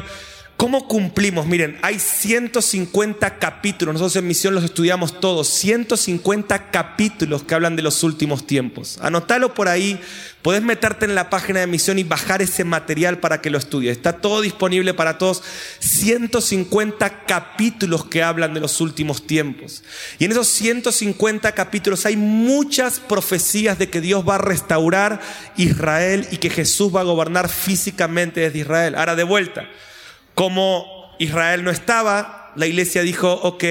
[0.61, 1.47] ¿Cómo cumplimos?
[1.47, 7.81] Miren, hay 150 capítulos, nosotros en misión los estudiamos todos, 150 capítulos que hablan de
[7.81, 8.99] los últimos tiempos.
[9.01, 9.99] Anotalo por ahí,
[10.43, 13.97] podés meterte en la página de misión y bajar ese material para que lo estudies.
[13.97, 15.41] Está todo disponible para todos,
[15.79, 19.83] 150 capítulos que hablan de los últimos tiempos.
[20.19, 25.21] Y en esos 150 capítulos hay muchas profecías de que Dios va a restaurar
[25.57, 28.93] Israel y que Jesús va a gobernar físicamente desde Israel.
[28.93, 29.67] Ahora de vuelta.
[30.41, 33.63] Como Israel no estaba, la iglesia dijo, ok,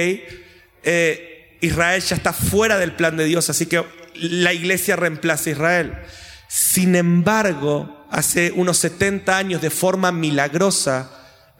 [0.85, 5.52] eh, Israel ya está fuera del plan de Dios, así que la iglesia reemplaza a
[5.54, 5.98] Israel.
[6.46, 11.11] Sin embargo, hace unos 70 años, de forma milagrosa,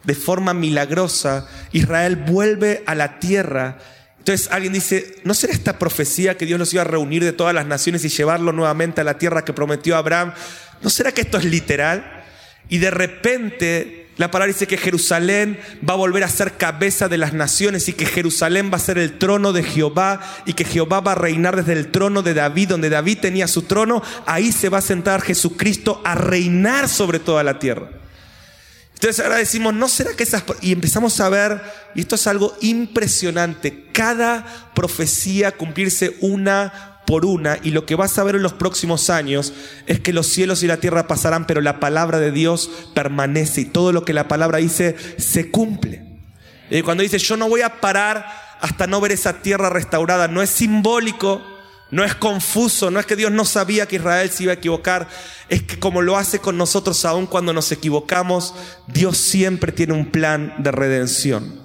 [0.05, 3.79] de forma milagrosa, Israel vuelve a la tierra.
[4.17, 7.53] Entonces alguien dice, ¿no será esta profecía que Dios los iba a reunir de todas
[7.53, 10.33] las naciones y llevarlo nuevamente a la tierra que prometió Abraham?
[10.81, 12.23] ¿No será que esto es literal?
[12.69, 17.17] Y de repente la palabra dice que Jerusalén va a volver a ser cabeza de
[17.17, 20.99] las naciones y que Jerusalén va a ser el trono de Jehová y que Jehová
[20.99, 24.03] va a reinar desde el trono de David, donde David tenía su trono.
[24.25, 27.89] Ahí se va a sentar Jesucristo a reinar sobre toda la tierra.
[29.01, 30.43] Entonces ahora decimos, ¿no será que esas...
[30.61, 31.59] Y empezamos a ver,
[31.95, 34.45] y esto es algo impresionante, cada
[34.75, 39.51] profecía cumplirse una por una y lo que vas a ver en los próximos años
[39.85, 43.65] es que los cielos y la tierra pasarán, pero la palabra de Dios permanece y
[43.65, 46.05] todo lo que la palabra dice se cumple.
[46.69, 48.25] Y cuando dice yo no voy a parar
[48.61, 51.41] hasta no ver esa tierra restaurada, no es simbólico,
[51.89, 55.09] no es confuso, no es que Dios no sabía que Israel se iba a equivocar,
[55.49, 58.55] es que como lo hace con nosotros aún cuando nos equivocamos,
[58.87, 61.59] Dios siempre tiene un plan de redención.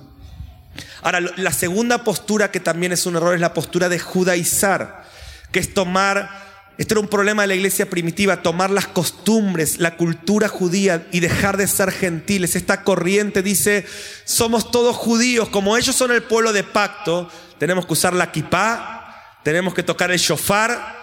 [1.02, 5.05] Ahora, la segunda postura que también es un error es la postura de judaizar
[5.52, 6.46] que es tomar,
[6.78, 11.20] esto era un problema de la iglesia primitiva, tomar las costumbres, la cultura judía y
[11.20, 12.54] dejar de ser gentiles.
[12.54, 13.86] Esta corriente dice,
[14.24, 19.40] somos todos judíos, como ellos son el pueblo de pacto, tenemos que usar la kippah,
[19.42, 20.96] tenemos que tocar el shofar,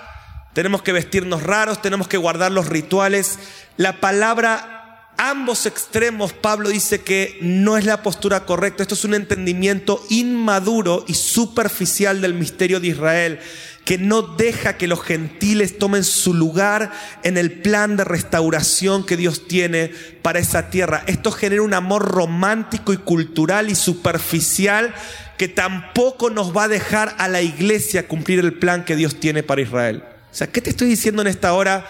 [0.53, 3.39] tenemos que vestirnos raros, tenemos que guardar los rituales.
[3.77, 4.73] La palabra
[5.17, 8.84] ambos extremos, Pablo dice que no es la postura correcta.
[8.84, 13.39] Esto es un entendimiento inmaduro y superficial del misterio de Israel,
[13.86, 16.91] que no deja que los gentiles tomen su lugar
[17.24, 19.91] en el plan de restauración que Dios tiene
[20.22, 21.04] para esa tierra.
[21.06, 24.93] Esto genera un amor romántico y cultural y superficial
[25.38, 29.43] que tampoco nos va a dejar a la iglesia cumplir el plan que Dios tiene
[29.43, 30.04] para Israel.
[30.32, 31.86] O sea, ¿qué te estoy diciendo en esta hora?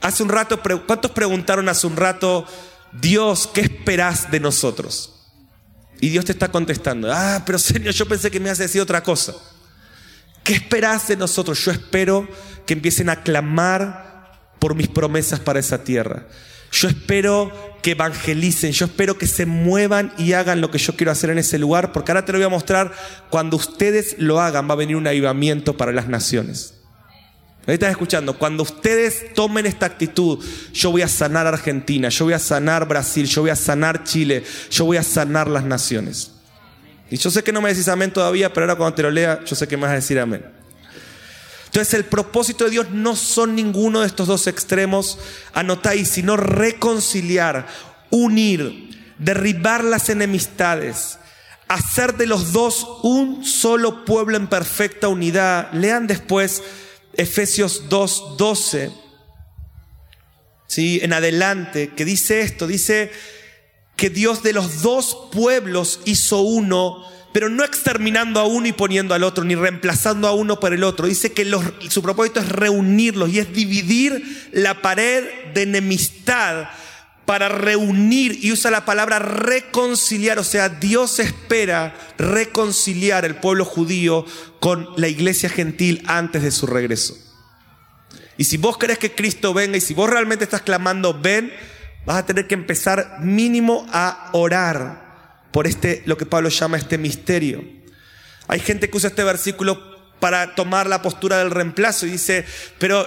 [0.00, 2.46] Hace un rato, ¿cuántos preguntaron hace un rato,
[2.92, 5.14] Dios, ¿qué esperás de nosotros?
[6.00, 9.02] Y Dios te está contestando, ah, pero Señor, yo pensé que me has decir otra
[9.02, 9.34] cosa.
[10.48, 11.62] ¿Qué esperás de nosotros?
[11.62, 12.26] Yo espero
[12.64, 16.26] que empiecen a clamar por mis promesas para esa tierra.
[16.72, 21.12] Yo espero que evangelicen, yo espero que se muevan y hagan lo que yo quiero
[21.12, 22.94] hacer en ese lugar, porque ahora te lo voy a mostrar,
[23.28, 26.72] cuando ustedes lo hagan va a venir un avivamiento para las naciones.
[27.66, 28.38] ¿Me estás escuchando?
[28.38, 33.26] Cuando ustedes tomen esta actitud, yo voy a sanar Argentina, yo voy a sanar Brasil,
[33.26, 36.37] yo voy a sanar Chile, yo voy a sanar las naciones.
[37.10, 39.42] Y yo sé que no me decís amén todavía, pero ahora cuando te lo lea,
[39.44, 40.44] yo sé que me vas a decir amén.
[41.66, 45.18] Entonces el propósito de Dios no son ninguno de estos dos extremos,
[45.52, 47.66] anotáis, sino reconciliar,
[48.10, 51.18] unir, derribar las enemistades,
[51.68, 55.70] hacer de los dos un solo pueblo en perfecta unidad.
[55.72, 56.62] Lean después
[57.14, 58.90] Efesios 2, 12.
[60.66, 61.00] ¿Sí?
[61.02, 63.10] En adelante, que dice esto, dice
[63.98, 69.12] que Dios de los dos pueblos hizo uno, pero no exterminando a uno y poniendo
[69.12, 71.08] al otro, ni reemplazando a uno por el otro.
[71.08, 71.44] Dice que
[71.90, 76.68] su propósito es reunirlos y es dividir la pared de enemistad
[77.26, 84.24] para reunir y usa la palabra reconciliar, o sea, Dios espera reconciliar el pueblo judío
[84.60, 87.16] con la iglesia gentil antes de su regreso.
[88.36, 91.52] Y si vos querés que Cristo venga y si vos realmente estás clamando, ven,
[92.08, 96.96] vas a tener que empezar mínimo a orar por este, lo que Pablo llama este
[96.96, 97.62] misterio.
[98.46, 99.78] Hay gente que usa este versículo
[100.18, 102.46] para tomar la postura del reemplazo y dice,
[102.78, 103.06] pero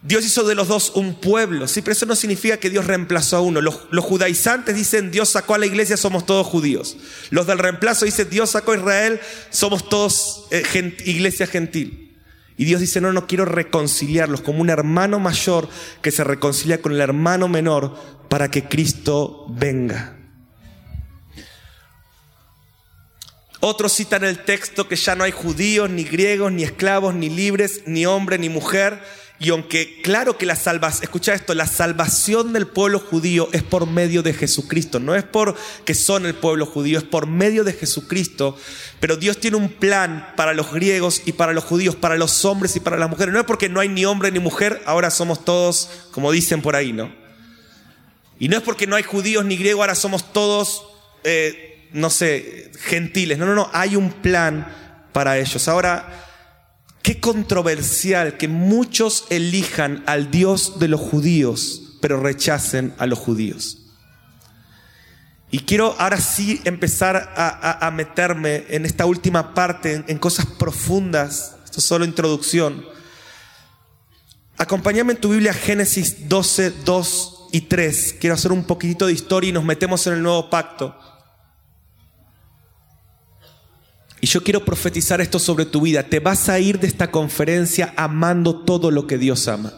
[0.00, 3.36] Dios hizo de los dos un pueblo, sí, pero eso no significa que Dios reemplazó
[3.36, 3.60] a uno.
[3.60, 6.96] Los, judaizantes dicen Dios sacó a la iglesia, somos todos judíos.
[7.28, 12.09] Los del reemplazo dicen Dios sacó a Israel, somos todos eh, iglesia gentil.
[12.60, 15.66] Y Dios dice, no, no quiero reconciliarlos como un hermano mayor
[16.02, 17.96] que se reconcilia con el hermano menor
[18.28, 20.18] para que Cristo venga.
[23.60, 27.84] Otros citan el texto que ya no hay judíos, ni griegos, ni esclavos, ni libres,
[27.86, 29.00] ni hombre, ni mujer
[29.42, 33.86] y aunque claro que la salvación, escucha esto, la salvación del pueblo judío es por
[33.86, 37.72] medio de Jesucristo, no es por que son el pueblo judío, es por medio de
[37.72, 38.58] Jesucristo,
[39.00, 42.76] pero Dios tiene un plan para los griegos y para los judíos, para los hombres
[42.76, 43.32] y para las mujeres.
[43.32, 46.76] No es porque no hay ni hombre ni mujer, ahora somos todos, como dicen por
[46.76, 47.10] ahí, ¿no?
[48.38, 50.84] Y no es porque no hay judíos ni griegos, ahora somos todos,
[51.24, 53.38] eh, no sé, gentiles.
[53.38, 54.70] No, no, no, hay un plan
[55.14, 55.66] para ellos.
[55.66, 56.29] Ahora,
[57.02, 63.78] Qué controversial que muchos elijan al Dios de los judíos, pero rechacen a los judíos.
[65.52, 71.56] Y quiero ahora sí empezar a, meterme en esta última parte, en, cosas profundas.
[71.64, 72.84] Esto es solo introducción.
[74.56, 78.16] Acompáñame en tu Biblia Génesis 12, 2 y 3.
[78.20, 80.96] Quiero hacer un poquitito de historia y nos metemos en el nuevo pacto.
[84.20, 86.02] Y yo quiero profetizar esto sobre tu vida.
[86.02, 89.72] Te vas a ir de esta conferencia amando todo lo que Dios ama.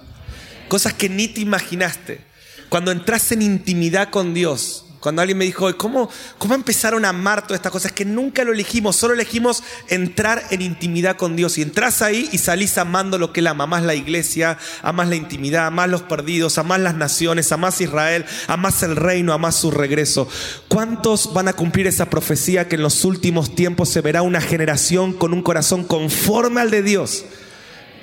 [0.68, 2.20] Cosas que ni te imaginaste.
[2.68, 7.42] Cuando entras en intimidad con Dios, cuando alguien me dijo, ¿cómo, ¿cómo empezaron a amar
[7.42, 7.90] todas estas cosas?
[7.90, 11.58] Que nunca lo elegimos, solo elegimos entrar en intimidad con Dios.
[11.58, 13.64] Y entras ahí y salís amando lo que Él ama.
[13.64, 18.84] Amás la iglesia, amás la intimidad, amás los perdidos, amás las naciones, amás Israel, amás
[18.84, 20.28] el reino, amás su regreso.
[20.68, 25.14] ¿Cuántos van a cumplir esa profecía que en los últimos tiempos se verá una generación
[25.14, 27.24] con un corazón conforme al de Dios?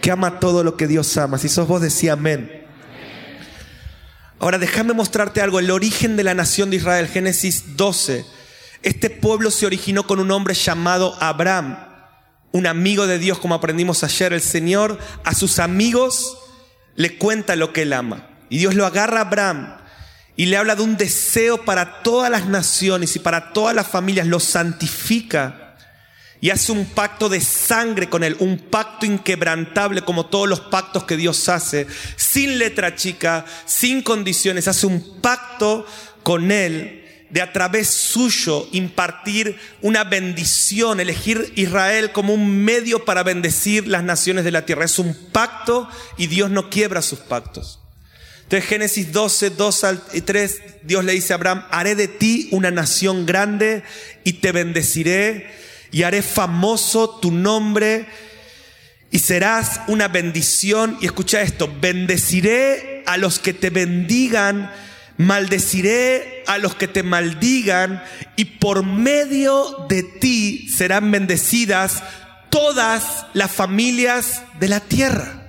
[0.01, 1.37] Que ama todo lo que Dios ama.
[1.37, 2.58] Si sos vos, decía amén.
[4.39, 8.25] Ahora déjame mostrarte algo, el origen de la nación de Israel, Génesis 12.
[8.83, 11.77] Este pueblo se originó con un hombre llamado Abraham,
[12.53, 14.31] un amigo de Dios, como aprendimos ayer.
[14.31, 16.37] El Señor a sus amigos
[16.95, 18.29] le cuenta lo que él ama.
[18.49, 19.77] Y Dios lo agarra a Abraham
[20.37, 24.25] y le habla de un deseo para todas las naciones y para todas las familias,
[24.25, 25.68] lo santifica
[26.41, 31.03] y hace un pacto de sangre con Él, un pacto inquebrantable como todos los pactos
[31.03, 35.85] que Dios hace, sin letra chica, sin condiciones, hace un pacto
[36.23, 43.23] con Él de a través suyo impartir una bendición, elegir Israel como un medio para
[43.23, 44.85] bendecir las naciones de la tierra.
[44.85, 47.79] Es un pacto y Dios no quiebra sus pactos.
[48.43, 52.71] Entonces Génesis 12, 2 al 3, Dios le dice a Abraham, haré de ti una
[52.71, 53.83] nación grande
[54.23, 55.51] y te bendeciré
[55.91, 58.07] y haré famoso tu nombre
[59.11, 60.97] y serás una bendición.
[61.01, 64.71] Y escucha esto, bendeciré a los que te bendigan,
[65.17, 68.03] maldeciré a los que te maldigan
[68.35, 72.03] y por medio de ti serán bendecidas
[72.49, 75.48] todas las familias de la tierra.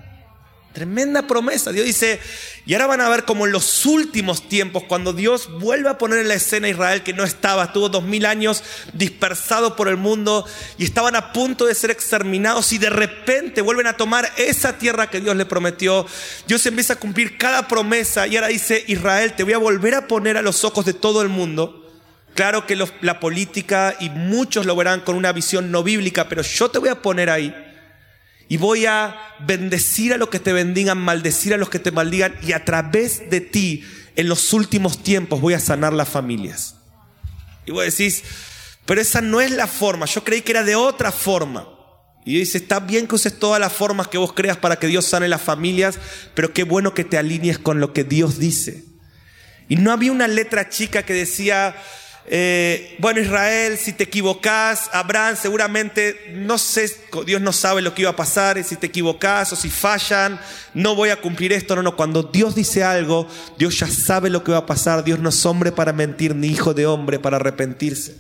[0.72, 1.72] Tremenda promesa.
[1.72, 2.20] Dios dice,
[2.64, 6.20] y ahora van a ver como en los últimos tiempos, cuando Dios vuelve a poner
[6.20, 9.96] en la escena a Israel que no estaba, estuvo dos mil años dispersado por el
[9.96, 10.46] mundo
[10.78, 15.11] y estaban a punto de ser exterminados y de repente vuelven a tomar esa tierra
[15.11, 16.06] que Dios le prometió.
[16.46, 20.06] Dios empieza a cumplir cada promesa y ahora dice, Israel, te voy a volver a
[20.06, 21.90] poner a los ojos de todo el mundo.
[22.35, 26.70] Claro que la política y muchos lo verán con una visión no bíblica, pero yo
[26.70, 27.69] te voy a poner ahí
[28.50, 32.34] y voy a bendecir a los que te bendigan, maldecir a los que te maldigan.
[32.42, 33.84] Y a través de ti,
[34.16, 36.74] en los últimos tiempos, voy a sanar las familias.
[37.64, 38.24] Y vos decís,
[38.86, 40.06] pero esa no es la forma.
[40.06, 41.68] Yo creí que era de otra forma.
[42.24, 45.04] Y dice, está bien que uses todas las formas que vos creas para que Dios
[45.06, 46.00] sane las familias,
[46.34, 48.84] pero qué bueno que te alinees con lo que Dios dice.
[49.68, 51.76] Y no había una letra chica que decía,
[52.26, 56.90] eh, bueno Israel, si te equivocás, Abraham seguramente, no sé,
[57.26, 60.38] Dios no sabe lo que iba a pasar, si te equivocás o si fallan,
[60.74, 63.26] no voy a cumplir esto, no, no, cuando Dios dice algo,
[63.59, 66.48] Dios ya sabe lo que va a pasar, Dios no es hombre para mentir, ni
[66.48, 68.16] hijo de hombre para arrepentirse.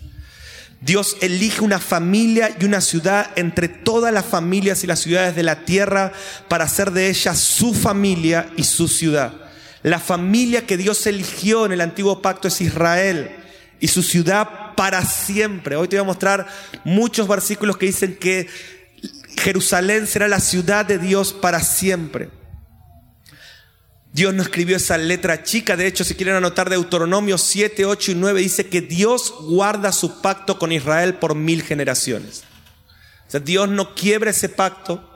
[0.80, 5.42] Dios elige una familia y una ciudad entre todas las familias y las ciudades de
[5.42, 6.12] la tierra
[6.48, 9.34] para hacer de ella su familia y su ciudad.
[9.82, 13.39] La familia que Dios eligió en el antiguo pacto es Israel
[13.80, 15.76] y su ciudad para siempre.
[15.76, 16.46] Hoy te voy a mostrar
[16.84, 18.48] muchos versículos que dicen que
[19.38, 22.30] Jerusalén será la ciudad de Dios para siempre.
[24.12, 25.76] Dios no escribió esa letra chica.
[25.76, 30.20] De hecho, si quieren anotar Deuteronomio 7, 8 y 9, dice que Dios guarda su
[30.20, 32.42] pacto con Israel por mil generaciones.
[33.28, 35.09] O sea, Dios no quiebra ese pacto.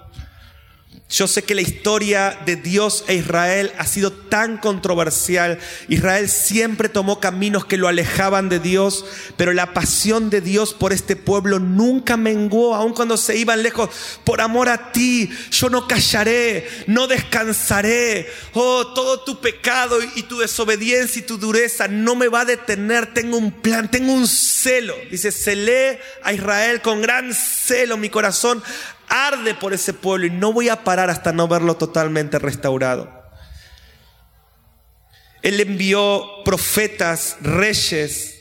[1.10, 5.60] Yo sé que la historia de Dios e Israel ha sido tan controversial.
[5.88, 9.04] Israel siempre tomó caminos que lo alejaban de Dios,
[9.36, 13.90] pero la pasión de Dios por este pueblo nunca menguó, aun cuando se iban lejos.
[14.24, 18.26] Por amor a ti, yo no callaré, no descansaré.
[18.54, 23.12] Oh, todo tu pecado y tu desobediencia y tu dureza no me va a detener.
[23.12, 24.96] Tengo un plan, tengo un celo.
[25.10, 28.62] Dice, lee a Israel con gran celo mi corazón
[29.08, 33.24] arde por ese pueblo y no voy a parar hasta no verlo totalmente restaurado.
[35.42, 38.40] Él envió profetas, reyes,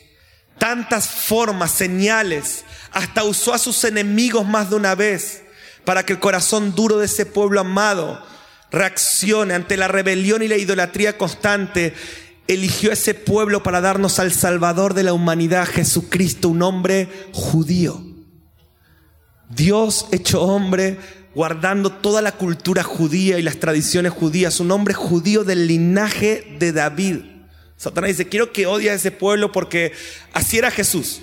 [0.58, 5.44] tantas formas, señales, hasta usó a sus enemigos más de una vez
[5.84, 8.26] para que el corazón duro de ese pueblo amado
[8.72, 11.94] reaccione ante la rebelión y la idolatría constante.
[12.48, 18.13] Eligió a ese pueblo para darnos al Salvador de la humanidad, Jesucristo, un hombre judío.
[19.56, 20.98] Dios hecho hombre,
[21.36, 26.72] guardando toda la cultura judía y las tradiciones judías, un hombre judío del linaje de
[26.72, 27.18] David.
[27.78, 29.94] Satanás dice, quiero que odie a ese pueblo porque
[30.34, 31.22] así era Jesús.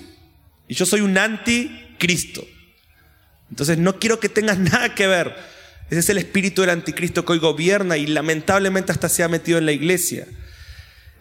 [0.68, 2.44] Y yo soy un anticristo.
[3.50, 5.34] Entonces no quiero que tengas nada que ver.
[5.88, 9.58] Ese es el espíritu del anticristo que hoy gobierna y lamentablemente hasta se ha metido
[9.58, 10.26] en la iglesia.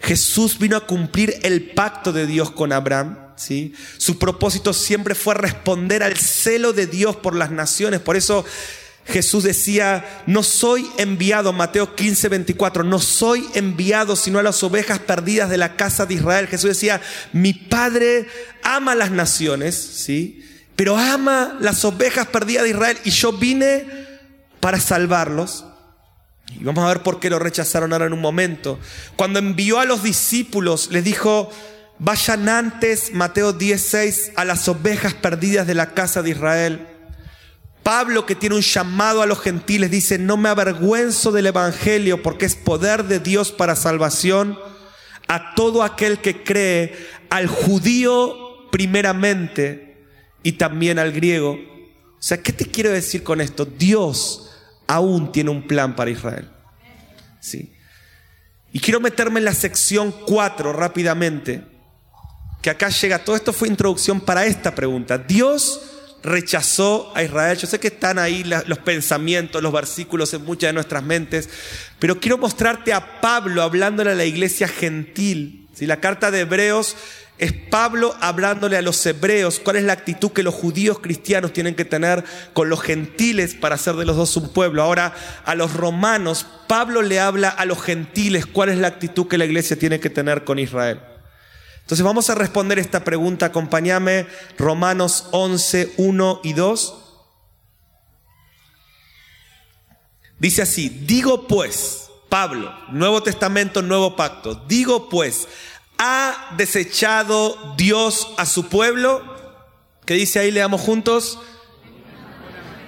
[0.02, 3.29] Jesús vino a cumplir el pacto de Dios con Abraham
[3.98, 8.02] su propósito siempre fue responder al celo de Dios por las naciones.
[8.02, 8.46] Por eso
[9.06, 15.00] Jesús decía, no soy enviado, Mateo 15, 24, no soy enviado sino a las ovejas
[15.00, 16.48] perdidas de la casa de Israel.
[16.48, 17.02] Jesús decía,
[17.34, 18.28] mi Padre
[18.62, 20.46] ama las naciones, ¿sí?
[20.76, 23.86] Pero ama las ovejas perdidas de Israel y yo vine
[24.60, 25.66] para salvarlos.
[26.60, 28.80] Y vamos a ver por qué lo rechazaron ahora en un momento.
[29.16, 31.52] Cuando envió a los discípulos, les dijo,
[32.02, 36.88] Vayan antes, Mateo 16, a las ovejas perdidas de la casa de Israel.
[37.84, 42.46] Pablo, que tiene un llamado a los gentiles, dice, no me avergüenzo del Evangelio porque
[42.46, 44.58] es poder de Dios para salvación
[45.28, 46.96] a todo aquel que cree,
[47.30, 49.98] al judío primeramente
[50.42, 51.52] y también al griego.
[51.52, 53.66] O sea, ¿qué te quiero decir con esto?
[53.66, 54.52] Dios
[54.88, 56.50] aún tiene un plan para Israel.
[57.42, 57.74] Sí.
[58.72, 61.79] Y quiero meterme en la sección 4 rápidamente
[62.62, 65.18] que acá llega, todo esto fue introducción para esta pregunta.
[65.18, 65.80] Dios
[66.24, 67.58] rechazó a Israel.
[67.58, 71.50] Yo sé que están ahí los pensamientos, los versículos en muchas de nuestras mentes,
[72.00, 75.68] pero quiero mostrarte a Pablo hablándole a la iglesia gentil.
[75.74, 76.98] Si La carta de Hebreos
[77.38, 81.74] es Pablo hablándole a los hebreos cuál es la actitud que los judíos cristianos tienen
[81.74, 84.84] que tener con los gentiles para hacer de los dos un pueblo.
[84.84, 85.14] Ahora
[85.46, 89.46] a los romanos, Pablo le habla a los gentiles cuál es la actitud que la
[89.46, 91.00] iglesia tiene que tener con Israel.
[91.90, 93.48] Entonces vamos a responder esta pregunta.
[93.48, 94.28] Acompáñame,
[94.60, 96.94] Romanos 11, 1 y 2.
[100.38, 105.48] Dice así, digo pues, Pablo, Nuevo Testamento, Nuevo Pacto, digo pues,
[105.98, 109.24] ¿ha desechado Dios a su pueblo?
[110.06, 110.52] ¿Qué dice ahí?
[110.52, 111.40] Leamos juntos.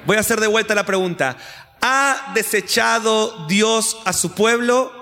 [0.06, 1.38] Voy a hacer de vuelta la pregunta.
[1.82, 5.01] ¿Ha desechado Dios a su pueblo?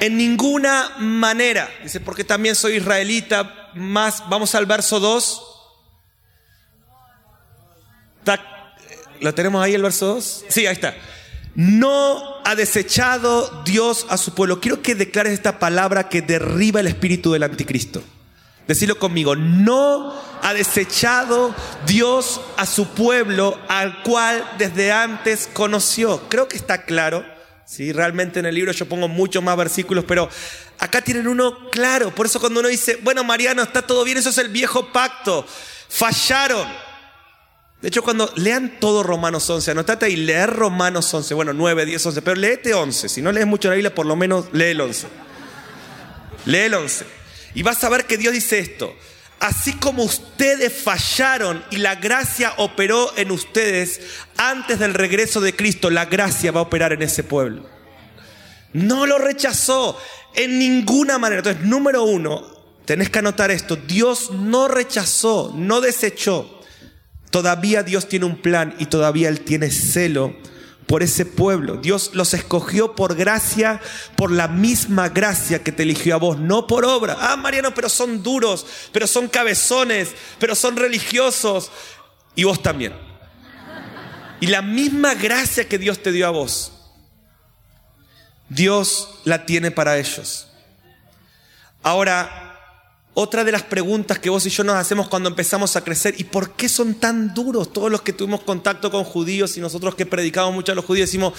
[0.00, 1.68] En ninguna manera.
[1.82, 3.70] Dice, porque también soy israelita.
[3.74, 5.42] Más, vamos al verso 2.
[9.20, 10.44] ¿Lo tenemos ahí el verso 2?
[10.48, 10.94] Sí, ahí está.
[11.54, 14.60] No ha desechado Dios a su pueblo.
[14.60, 18.02] Quiero que declares esta palabra que derriba el espíritu del anticristo.
[18.66, 19.36] Decirlo conmigo.
[19.36, 21.54] No ha desechado
[21.86, 26.28] Dios a su pueblo al cual desde antes conoció.
[26.28, 27.24] Creo que está claro.
[27.74, 27.92] ¿Sí?
[27.92, 30.28] Realmente en el libro yo pongo muchos más versículos, pero
[30.78, 32.14] acá tienen uno claro.
[32.14, 35.46] Por eso cuando uno dice, bueno, Mariano, está todo bien, eso es el viejo pacto.
[35.88, 36.68] Fallaron.
[37.82, 42.06] De hecho, cuando lean todo Romanos 11, anotate ahí, leer Romanos 11, bueno, 9, 10,
[42.06, 43.08] 11, pero léete 11.
[43.08, 45.06] Si no lees mucho la Biblia, por lo menos lee el 11.
[46.46, 47.04] Lee el 11.
[47.54, 48.96] Y vas a ver que Dios dice esto.
[49.40, 54.00] Así como ustedes fallaron y la gracia operó en ustedes
[54.36, 57.68] antes del regreso de Cristo, la gracia va a operar en ese pueblo.
[58.72, 59.98] No lo rechazó
[60.34, 61.40] en ninguna manera.
[61.40, 62.42] Entonces, número uno,
[62.84, 63.76] tenés que anotar esto.
[63.76, 66.60] Dios no rechazó, no desechó.
[67.30, 70.36] Todavía Dios tiene un plan y todavía Él tiene celo
[70.86, 71.76] por ese pueblo.
[71.76, 73.80] Dios los escogió por gracia,
[74.16, 77.16] por la misma gracia que te eligió a vos, no por obra.
[77.20, 81.70] Ah, Mariano, pero son duros, pero son cabezones, pero son religiosos.
[82.34, 82.94] Y vos también.
[84.40, 86.72] Y la misma gracia que Dios te dio a vos,
[88.48, 90.48] Dios la tiene para ellos.
[91.82, 92.43] Ahora,
[93.14, 96.24] otra de las preguntas que vos y yo nos hacemos cuando empezamos a crecer, ¿y
[96.24, 100.04] por qué son tan duros todos los que tuvimos contacto con judíos y nosotros que
[100.04, 101.34] predicamos mucho a los judíos decimos,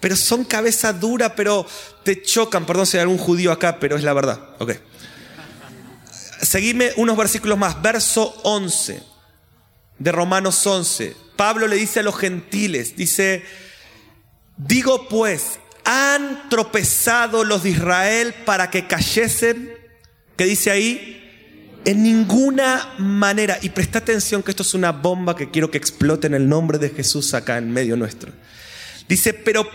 [0.00, 1.66] pero son cabeza dura, pero
[2.02, 4.38] te chocan, perdón si hay algún judío acá, pero es la verdad.
[4.58, 4.72] Ok.
[6.42, 9.02] Seguime unos versículos más, verso 11
[9.98, 11.16] de Romanos 11.
[11.36, 13.44] Pablo le dice a los gentiles, dice,
[14.58, 19.83] digo pues, han tropezado los de Israel para que cayesen
[20.36, 21.20] ¿Qué dice ahí?
[21.84, 23.58] En ninguna manera.
[23.62, 26.78] Y presta atención que esto es una bomba que quiero que explote en el nombre
[26.78, 28.32] de Jesús acá en medio nuestro.
[29.08, 29.68] Dice, pero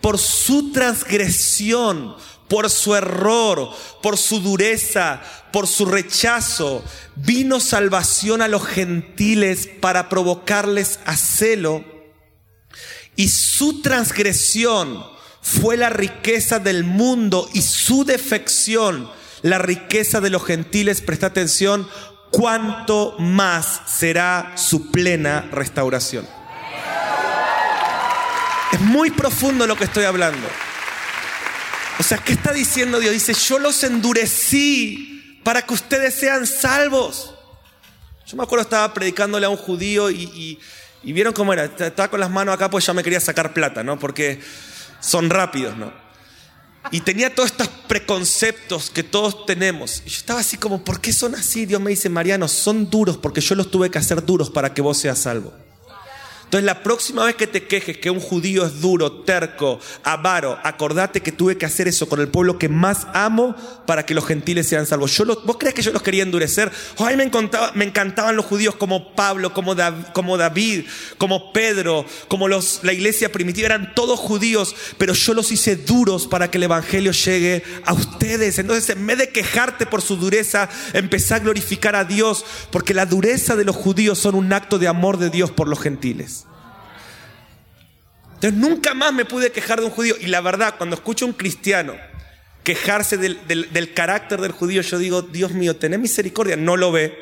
[0.00, 2.14] por su transgresión,
[2.48, 3.70] por su error,
[4.02, 6.84] por su dureza, por su rechazo,
[7.16, 11.84] vino salvación a los gentiles para provocarles a celo.
[13.16, 15.04] Y su transgresión
[15.40, 19.10] fue la riqueza del mundo y su defección
[19.46, 21.88] la riqueza de los gentiles, presta atención,
[22.30, 26.26] cuánto más será su plena restauración.
[28.72, 30.46] Es muy profundo lo que estoy hablando.
[31.98, 33.12] O sea, ¿qué está diciendo Dios?
[33.12, 37.34] Dice, yo los endurecí para que ustedes sean salvos.
[38.26, 40.58] Yo me acuerdo estaba predicándole a un judío y,
[41.04, 41.66] y vieron cómo era.
[41.66, 43.96] Estaba con las manos acá pues ya me quería sacar plata, ¿no?
[43.96, 44.40] Porque
[44.98, 46.05] son rápidos, ¿no?
[46.90, 50.02] Y tenía todos estos preconceptos que todos tenemos.
[50.06, 51.66] Y yo estaba así como, ¿por qué son así?
[51.66, 54.82] Dios me dice, Mariano, son duros porque yo los tuve que hacer duros para que
[54.82, 55.52] vos seas salvo.
[56.46, 61.20] Entonces la próxima vez que te quejes que un judío es duro, terco, avaro, acordate
[61.20, 64.68] que tuve que hacer eso con el pueblo que más amo para que los gentiles
[64.68, 65.10] sean salvos.
[65.16, 66.70] Yo ¿Vos crees que yo los quería endurecer?
[66.98, 69.74] Ay, me, encantaba, me encantaban los judíos como Pablo, como,
[70.12, 70.84] como David,
[71.18, 73.66] como Pedro, como los, la iglesia primitiva.
[73.66, 78.60] Eran todos judíos, pero yo los hice duros para que el evangelio llegue a ustedes.
[78.60, 83.04] Entonces en vez de quejarte por su dureza, empecé a glorificar a Dios porque la
[83.04, 86.45] dureza de los judíos son un acto de amor de Dios por los gentiles.
[88.36, 90.14] Entonces nunca más me pude quejar de un judío.
[90.20, 91.94] Y la verdad, cuando escucho a un cristiano
[92.62, 96.56] quejarse del, carácter del judío, yo digo, Dios mío, tené misericordia.
[96.56, 97.16] No lo ve.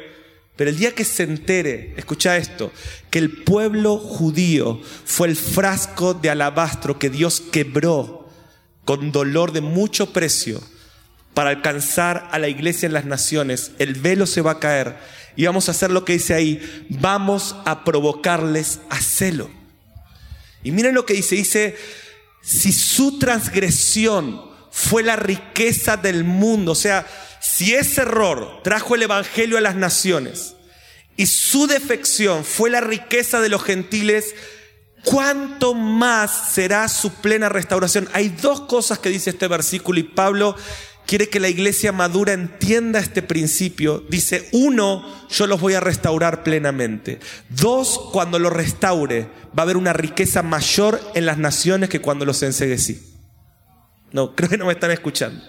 [0.57, 2.73] Pero el día que se entere, escucha esto,
[3.11, 8.29] que el pueblo judío fue el frasco de alabastro que Dios quebró
[8.85, 10.61] con dolor de mucho precio
[11.35, 14.97] para alcanzar a la iglesia en las naciones, el velo se va a caer
[15.37, 19.51] y vamos a hacer lo que dice ahí, vamos a provocarles a celo.
[20.65, 21.77] Y miren lo que dice, dice,
[22.41, 27.07] si su transgresión fue la riqueza del mundo, o sea,
[27.41, 30.57] si ese error trajo el Evangelio a las naciones
[31.17, 34.35] y su defección fue la riqueza de los gentiles,
[35.05, 38.09] ¿cuánto más será su plena restauración?
[38.15, 40.57] Hay dos cosas que dice este versículo y Pablo
[41.07, 44.05] quiere que la iglesia madura entienda este principio.
[44.09, 47.21] Dice, uno, yo los voy a restaurar plenamente.
[47.49, 52.25] Dos, cuando los restaure, va a haber una riqueza mayor en las naciones que cuando
[52.25, 53.01] los enseguecí.
[54.13, 55.45] No, creo que no me están escuchando.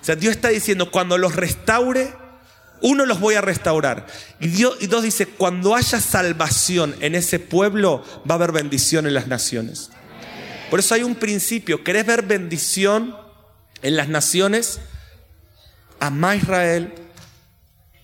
[0.00, 2.12] O sea, Dios está diciendo, cuando los restaure,
[2.80, 4.06] uno los voy a restaurar.
[4.40, 9.06] Y, Dios, y dos dice, cuando haya salvación en ese pueblo, va a haber bendición
[9.06, 9.90] en las naciones.
[10.70, 13.16] Por eso hay un principio, ¿querés ver bendición?
[13.82, 14.80] En las naciones,
[16.00, 16.92] amá Israel,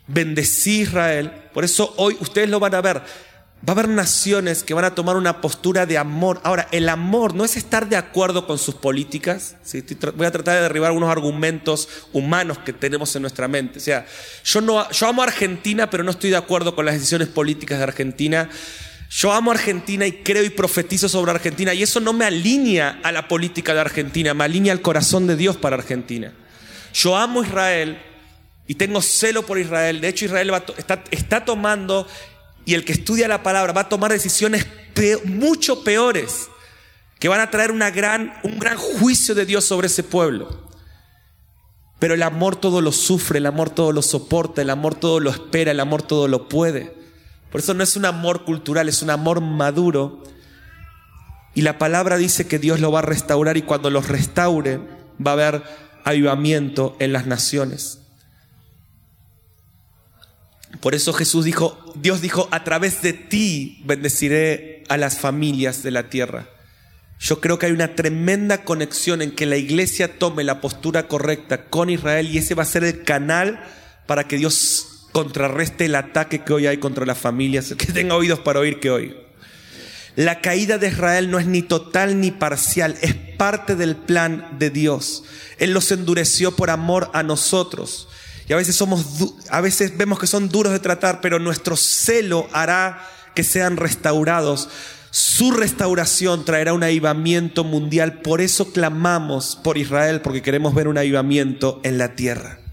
[0.07, 1.33] bendecí Israel.
[1.53, 3.03] Por eso hoy ustedes lo van a ver.
[3.67, 6.39] Va a haber naciones que van a tomar una postura de amor.
[6.45, 9.57] Ahora, el amor no es estar de acuerdo con sus políticas.
[10.17, 13.79] Voy a tratar de derribar algunos argumentos humanos que tenemos en nuestra mente.
[13.79, 14.05] O sea,
[14.45, 17.79] yo, no, yo amo a Argentina, pero no estoy de acuerdo con las decisiones políticas
[17.79, 18.51] de Argentina.
[19.17, 23.13] Yo amo Argentina y creo y profetizo sobre Argentina y eso no me alinea a
[23.13, 26.33] la política de Argentina, me alinea al corazón de Dios para Argentina.
[26.93, 28.03] Yo amo Israel
[28.67, 30.01] y tengo celo por Israel.
[30.01, 30.51] De hecho, Israel
[31.13, 32.09] está, tomando,
[32.65, 34.67] y el que estudia la palabra va a tomar decisiones
[35.27, 36.49] mucho peores
[37.21, 40.69] que van a traer un gran juicio de Dios sobre ese pueblo.
[42.01, 45.31] Pero el amor todo lo sufre, el amor todo lo soporta, el amor todo lo
[45.31, 47.04] espera, el amor todo lo puede.
[47.55, 50.25] Por eso no es un amor cultural, es un amor maduro.
[51.55, 54.81] Y la palabra dice que Dios lo va a restaurar y cuando los restaure
[55.25, 55.63] va a haber
[56.03, 58.01] avivamiento en las naciones.
[60.81, 65.93] Por eso Jesús dijo, Dios dijo, a través de ti bendeciré a las familias de
[65.93, 66.49] la tierra.
[67.21, 71.67] Yo creo que hay una tremenda conexión en que la iglesia tome la postura correcta
[71.67, 73.63] con Israel y ese va a ser el canal
[74.09, 77.73] para que Dios contrarreste el ataque que hoy hay contra las familias.
[77.79, 79.17] que tenga oídos para oír que hoy.
[80.17, 84.71] La caída de Israel no es ni total ni parcial, es parte del plan de
[84.71, 85.23] Dios.
[85.59, 88.09] Él los endureció por amor a nosotros.
[88.49, 89.07] Y a veces somos
[89.51, 94.69] a veces vemos que son duros de tratar, pero nuestro celo hará que sean restaurados.
[95.11, 98.21] Su restauración traerá un avivamiento mundial.
[98.21, 102.64] Por eso clamamos por Israel, porque queremos ver un avivamiento en la tierra.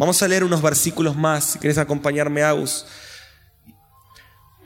[0.00, 2.86] Vamos a leer unos versículos más, si quieres acompañarme, Aus.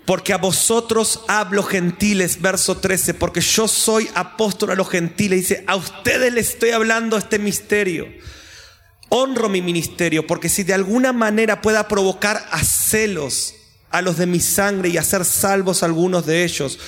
[0.07, 5.41] Porque a vosotros hablo gentiles, verso 13, porque yo soy apóstol a los gentiles.
[5.41, 8.07] Dice, a ustedes les estoy hablando este misterio.
[9.09, 13.57] Honro mi ministerio, porque si de alguna manera pueda provocar a celos
[13.91, 16.79] a los de mi sangre y hacer salvos a algunos de ellos.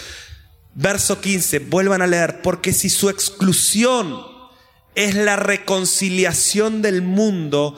[0.72, 4.24] Verso 15, vuelvan a leer, porque si su exclusión
[4.94, 7.76] es la reconciliación del mundo,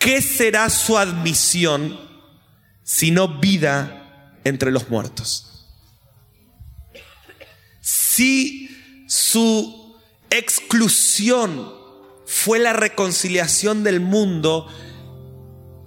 [0.00, 2.10] ¿qué será su admisión
[2.90, 5.68] sino vida entre los muertos.
[7.80, 8.68] Si
[9.06, 9.96] su
[10.28, 11.72] exclusión
[12.26, 14.66] fue la reconciliación del mundo,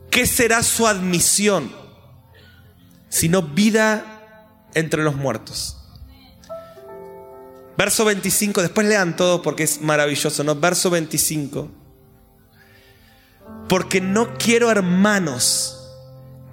[0.10, 1.76] ¿qué será su admisión?
[3.10, 5.78] Sino vida entre los muertos.
[7.78, 10.56] Verso 25, después lean todo porque es maravilloso, ¿no?
[10.56, 11.70] Verso 25.
[13.68, 15.90] Porque no quiero, hermanos,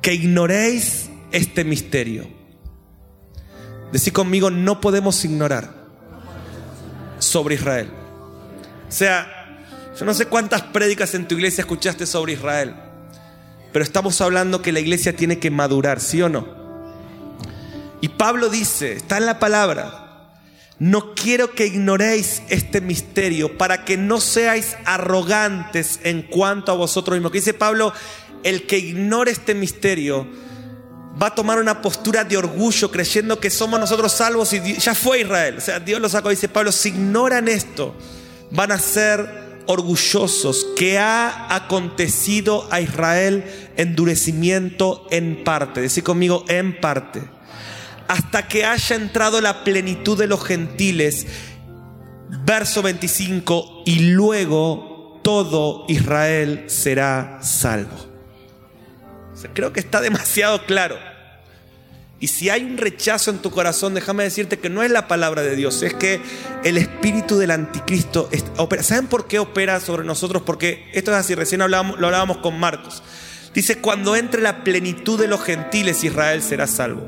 [0.02, 2.28] que ignoréis este misterio.
[3.92, 5.74] Decir conmigo, no podemos ignorar
[7.18, 7.90] sobre Israel.
[8.88, 9.40] O sea,
[9.98, 12.74] yo no sé cuántas prédicas en tu iglesia escuchaste sobre Israel,
[13.72, 16.48] pero estamos hablando que la iglesia tiene que madurar, ¿sí o no?
[18.00, 20.09] Y Pablo dice, está en la palabra,
[20.80, 27.14] no quiero que ignoréis este misterio para que no seáis arrogantes en cuanto a vosotros
[27.14, 27.32] mismos.
[27.32, 27.92] Que dice Pablo,
[28.42, 30.26] el que ignore este misterio
[31.22, 35.20] va a tomar una postura de orgullo creyendo que somos nosotros salvos y ya fue
[35.20, 35.58] Israel.
[35.58, 37.94] O sea, Dios lo sacó, dice Pablo, si ignoran esto,
[38.50, 43.44] van a ser orgullosos que ha acontecido a Israel
[43.76, 45.82] endurecimiento en parte.
[45.82, 47.20] Decir conmigo, en parte.
[48.10, 51.26] Hasta que haya entrado la plenitud de los gentiles.
[52.44, 58.10] Verso 25, y luego todo Israel será salvo
[59.48, 60.98] creo que está demasiado claro.
[62.18, 65.42] Y si hay un rechazo en tu corazón, déjame decirte que no es la palabra
[65.42, 66.20] de Dios, es que
[66.64, 68.82] el espíritu del anticristo opera.
[68.82, 70.42] ¿Saben por qué opera sobre nosotros?
[70.44, 73.02] Porque esto es así, recién hablábamos, lo hablábamos con Marcos.
[73.54, 77.02] Dice, cuando entre la plenitud de los gentiles, Israel será salvo.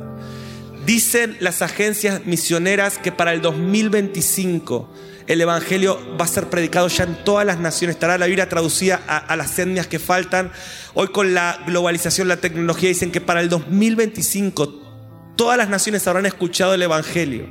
[0.87, 4.93] Dicen las agencias misioneras que para el 2025
[5.29, 7.97] el Evangelio va a ser predicado ya en todas las naciones.
[7.97, 10.51] Estará la Biblia traducida a, las etnias que faltan.
[10.95, 16.27] Hoy con la globalización, la tecnología, dicen que para el 2025 todas las naciones habrán
[16.27, 17.47] escuchado el Evangelio.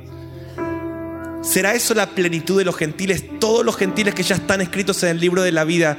[1.42, 3.24] ¿Será eso la plenitud de los gentiles?
[3.40, 5.96] Todos los gentiles que ya están escritos en el libro de la vida.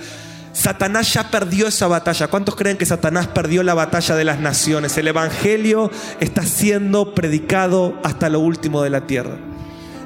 [0.53, 2.27] Satanás ya perdió esa batalla.
[2.27, 4.95] ¿Cuántos creen que Satanás perdió la batalla de las naciones?
[4.97, 9.37] El Evangelio está siendo predicado hasta lo último de la tierra.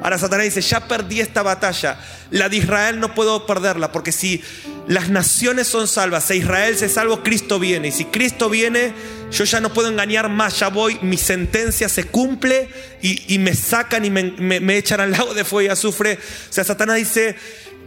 [0.01, 1.99] Ahora Satanás dice, ya perdí esta batalla,
[2.31, 4.41] la de Israel no puedo perderla, porque si
[4.87, 7.89] las naciones son salvas, e Israel se salvo, Cristo viene.
[7.89, 8.93] Y si Cristo viene,
[9.31, 12.69] yo ya no puedo engañar más, ya voy, mi sentencia se cumple
[13.01, 14.31] y, me sacan y me,
[14.61, 16.19] me echan al lago de fuego y azufre.
[16.49, 17.35] O sea, Satanás dice,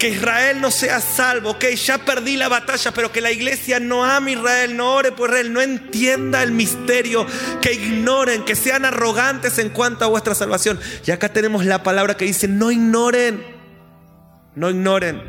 [0.01, 4.03] que Israel no sea salvo, ok, ya perdí la batalla, pero que la iglesia no
[4.03, 7.27] ame a Israel, no ore por Israel, no entienda el misterio,
[7.61, 10.81] que ignoren, que sean arrogantes en cuanto a vuestra salvación.
[11.07, 13.45] Y acá tenemos la palabra que dice, no ignoren,
[14.55, 15.23] no ignoren.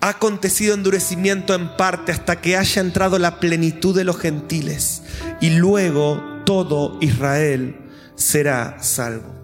[0.00, 5.02] Ha acontecido endurecimiento en parte hasta que haya entrado la plenitud de los gentiles
[5.42, 7.76] y luego todo Israel
[8.14, 9.34] será salvo.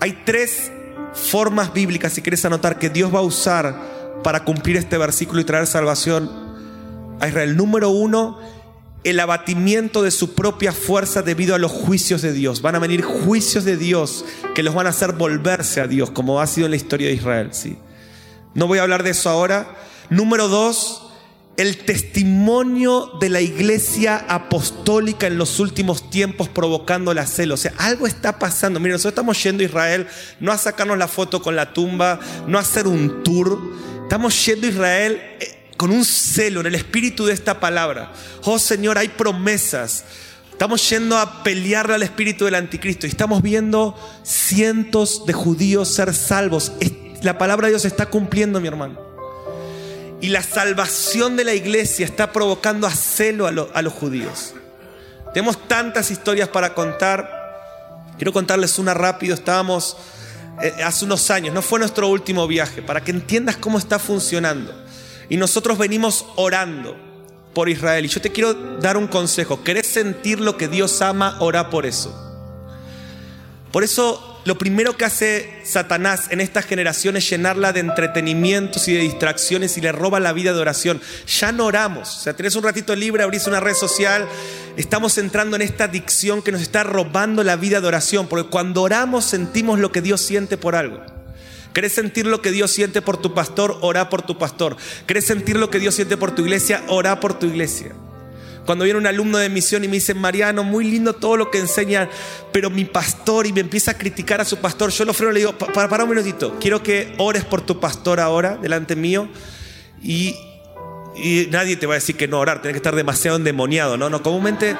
[0.00, 0.70] Hay tres
[1.14, 5.44] formas bíblicas, si quieres anotar, que Dios va a usar para cumplir este versículo y
[5.44, 6.30] traer salvación
[7.20, 7.56] a Israel.
[7.56, 8.38] Número uno,
[9.04, 12.62] el abatimiento de su propia fuerza debido a los juicios de Dios.
[12.62, 16.40] Van a venir juicios de Dios que los van a hacer volverse a Dios, como
[16.40, 17.50] ha sido en la historia de Israel.
[17.52, 17.76] ¿sí?
[18.54, 19.76] No voy a hablar de eso ahora.
[20.10, 21.03] Número dos,
[21.56, 27.54] el testimonio de la iglesia apostólica en los últimos tiempos provocando la celo.
[27.54, 28.80] O sea, algo está pasando.
[28.80, 30.06] Miren, nosotros estamos yendo a Israel,
[30.40, 33.60] no a sacarnos la foto con la tumba, no a hacer un tour.
[34.02, 38.12] Estamos yendo a Israel eh, con un celo en el espíritu de esta palabra.
[38.42, 40.04] Oh Señor, hay promesas.
[40.50, 46.14] Estamos yendo a pelearle al espíritu del anticristo y estamos viendo cientos de judíos ser
[46.14, 46.72] salvos.
[47.22, 49.13] La palabra de Dios está cumpliendo, mi hermano.
[50.20, 54.54] Y la salvación de la iglesia está provocando a celo a, los judíos.
[55.32, 58.08] Tenemos tantas historias para contar.
[58.16, 59.34] Quiero contarles una rápido.
[59.34, 59.96] Estábamos
[60.62, 64.72] eh, hace unos años, no fue nuestro último viaje, para que entiendas cómo está funcionando.
[65.28, 66.96] Y nosotros venimos orando
[67.54, 68.04] por Israel.
[68.04, 69.62] Y yo te quiero dar un consejo.
[69.64, 71.36] ¿Querés sentir lo que Dios ama?
[71.40, 72.20] Ora por eso.
[73.72, 78.94] Por eso lo primero que hace Satanás en esta generación es llenarla de entretenimientos y
[78.94, 81.00] de distracciones y le roba la vida de oración.
[81.26, 82.18] Ya no oramos.
[82.18, 84.28] O sea, tenés un ratito libre, abrís una red social.
[84.76, 88.26] Estamos entrando en esta adicción que nos está robando la vida de oración.
[88.26, 91.00] Porque cuando oramos sentimos lo que Dios siente por algo.
[91.72, 93.78] ¿Querés sentir lo que Dios siente por tu pastor?
[93.80, 94.76] Orá por tu pastor.
[95.06, 96.82] ¿Querés sentir lo que Dios siente por tu iglesia?
[96.88, 97.94] Orá por tu iglesia.
[98.66, 101.58] Cuando viene un alumno de misión y me dice, Mariano, muy lindo todo lo que
[101.58, 102.08] enseña,
[102.52, 105.34] pero mi pastor y me empieza a criticar a su pastor, yo lo freno y
[105.34, 109.28] le digo, para, para un minutito, quiero que ores por tu pastor ahora, delante mío,
[110.04, 110.36] y,
[111.50, 114.10] nadie te va a decir que no orar, tienes que estar demasiado endemoniado, ¿no?
[114.10, 114.76] No, comúnmente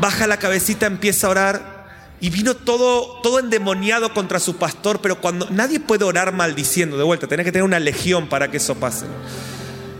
[0.00, 1.78] baja la cabecita, empieza a orar.
[2.20, 7.04] Y vino todo, todo endemoniado contra su pastor, pero cuando nadie puede orar maldiciendo, de
[7.04, 9.06] vuelta, tenés que tener una legión para que eso pase.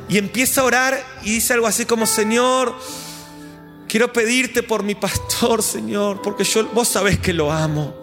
[0.08, 2.74] Y empieza a orar y dice algo así como, Señor,
[3.88, 7.94] Quiero pedirte por mi pastor, Señor, porque yo, vos sabés que lo amo.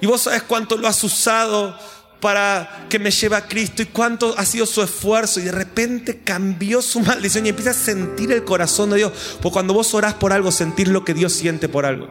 [0.00, 1.76] Y vos sabés cuánto lo has usado
[2.20, 5.40] para que me lleve a Cristo y cuánto ha sido su esfuerzo.
[5.40, 9.12] Y de repente cambió su maldición y empieza a sentir el corazón de Dios.
[9.42, 12.08] Porque cuando vos orás por algo, sentís lo que Dios siente por algo.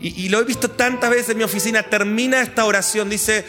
[0.00, 1.82] Y, y lo he visto tantas veces en mi oficina.
[1.82, 3.44] Termina esta oración, dice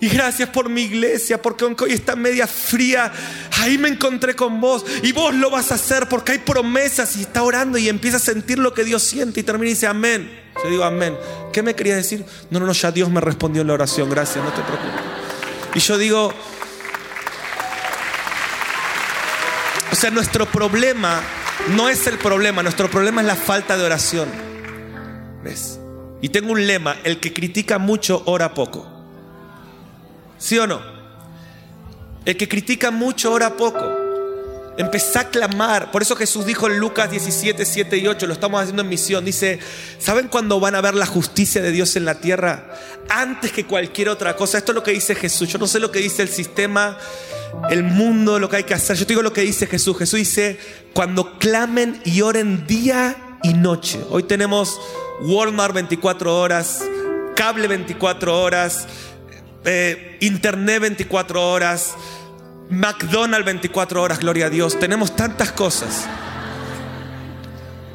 [0.00, 3.12] y gracias por mi iglesia, porque aunque hoy está media fría,
[3.60, 4.84] ahí me encontré con vos.
[5.02, 7.16] Y vos lo vas a hacer porque hay promesas.
[7.16, 9.40] Y está orando y empieza a sentir lo que Dios siente.
[9.40, 10.42] Y termina y dice amén.
[10.62, 11.16] Yo digo amén.
[11.52, 12.24] ¿Qué me quería decir?
[12.50, 14.10] No, no, no, ya Dios me respondió en la oración.
[14.10, 15.00] Gracias, no te preocupes.
[15.74, 16.32] Y yo digo,
[19.90, 21.20] o sea, nuestro problema
[21.70, 24.28] no es el problema, nuestro problema es la falta de oración.
[25.42, 25.78] ¿Ves?
[26.20, 28.93] Y tengo un lema, el que critica mucho, ora poco.
[30.44, 30.78] ¿Sí o no?
[32.26, 33.82] El que critica mucho ora poco.
[34.76, 35.90] Empezá a clamar.
[35.90, 39.24] Por eso Jesús dijo en Lucas 17, 7 y 8, lo estamos haciendo en misión.
[39.24, 39.58] Dice,
[39.98, 42.74] ¿saben cuándo van a ver la justicia de Dios en la tierra?
[43.08, 44.58] Antes que cualquier otra cosa.
[44.58, 45.48] Esto es lo que dice Jesús.
[45.48, 46.98] Yo no sé lo que dice el sistema,
[47.70, 48.98] el mundo, lo que hay que hacer.
[48.98, 49.96] Yo te digo lo que dice Jesús.
[49.96, 50.58] Jesús dice,
[50.92, 53.98] cuando clamen y oren día y noche.
[54.10, 54.78] Hoy tenemos
[55.22, 56.82] Walmart 24 horas,
[57.34, 58.86] cable 24 horas
[59.64, 61.94] eh, internet 24 horas,
[62.70, 64.78] McDonald's 24 horas, gloria a Dios.
[64.78, 66.06] Tenemos tantas cosas.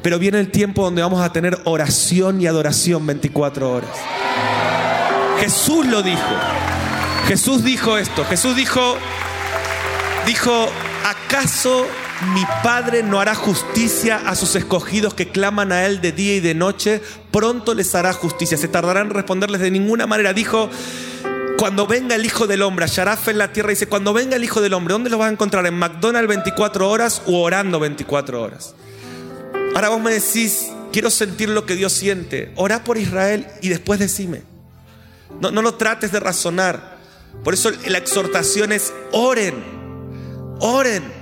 [0.02, 3.90] Pero viene el tiempo donde vamos a tener oración y adoración 24 horas.
[5.40, 6.20] Jesús lo dijo.
[7.26, 8.24] Jesús dijo esto.
[8.24, 8.96] Jesús dijo,
[10.26, 10.68] dijo,
[11.04, 11.86] ¿acaso
[12.34, 16.40] mi Padre no hará justicia a sus escogidos que claman a Él de día y
[16.40, 17.02] de noche?
[17.30, 18.56] Pronto les hará justicia.
[18.56, 20.32] Se tardarán en responderles de ninguna manera.
[20.32, 20.70] Dijo,
[21.60, 24.62] cuando venga el Hijo del Hombre, fe en la tierra, dice, cuando venga el Hijo
[24.62, 25.66] del Hombre, ¿dónde lo vas a encontrar?
[25.66, 28.74] ¿En McDonald's 24 horas o orando 24 horas?
[29.74, 32.50] Ahora vos me decís, quiero sentir lo que Dios siente.
[32.56, 34.42] Orá por Israel y después decime.
[35.38, 36.96] No, no lo trates de razonar.
[37.44, 39.62] Por eso la exhortación es oren,
[40.60, 41.12] oren.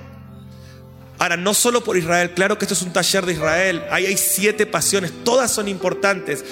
[1.18, 3.84] Ahora, no solo por Israel, claro que esto es un taller de Israel.
[3.91, 6.45] Ahí hay siete pasiones, todas son importantes.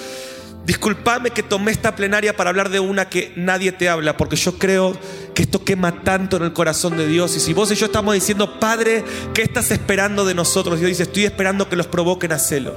[0.67, 4.59] Disculpame que tomé esta plenaria para hablar de una que nadie te habla, porque yo
[4.59, 4.99] creo
[5.33, 7.37] que esto quema tanto en el corazón de Dios.
[7.37, 10.77] Y si vos y yo estamos diciendo, Padre, ¿qué estás esperando de nosotros?
[10.77, 12.75] Dios dice, estoy esperando que los provoquen a celo.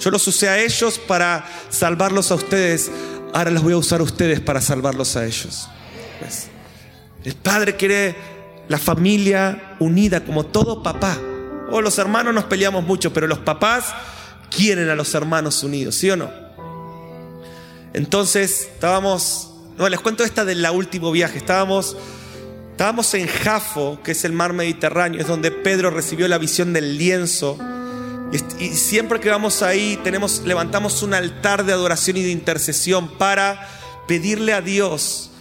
[0.00, 2.90] Yo los usé a ellos para salvarlos a ustedes,
[3.32, 5.68] ahora los voy a usar a ustedes para salvarlos a ellos.
[7.22, 8.16] El Padre quiere
[8.66, 11.18] la familia unida como todo papá.
[11.70, 13.94] O oh, los hermanos nos peleamos mucho, pero los papás
[14.50, 16.47] quieren a los hermanos unidos, ¿sí o no?
[17.98, 21.96] Entonces estábamos, no, les cuento esta del último viaje, estábamos,
[22.70, 26.96] estábamos en Jafo, que es el mar Mediterráneo, es donde Pedro recibió la visión del
[26.96, 27.58] lienzo.
[28.60, 33.68] Y, siempre que vamos ahí, tenemos, levantamos un altar de adoración y de intercesión para
[34.06, 35.32] pedirle a Dios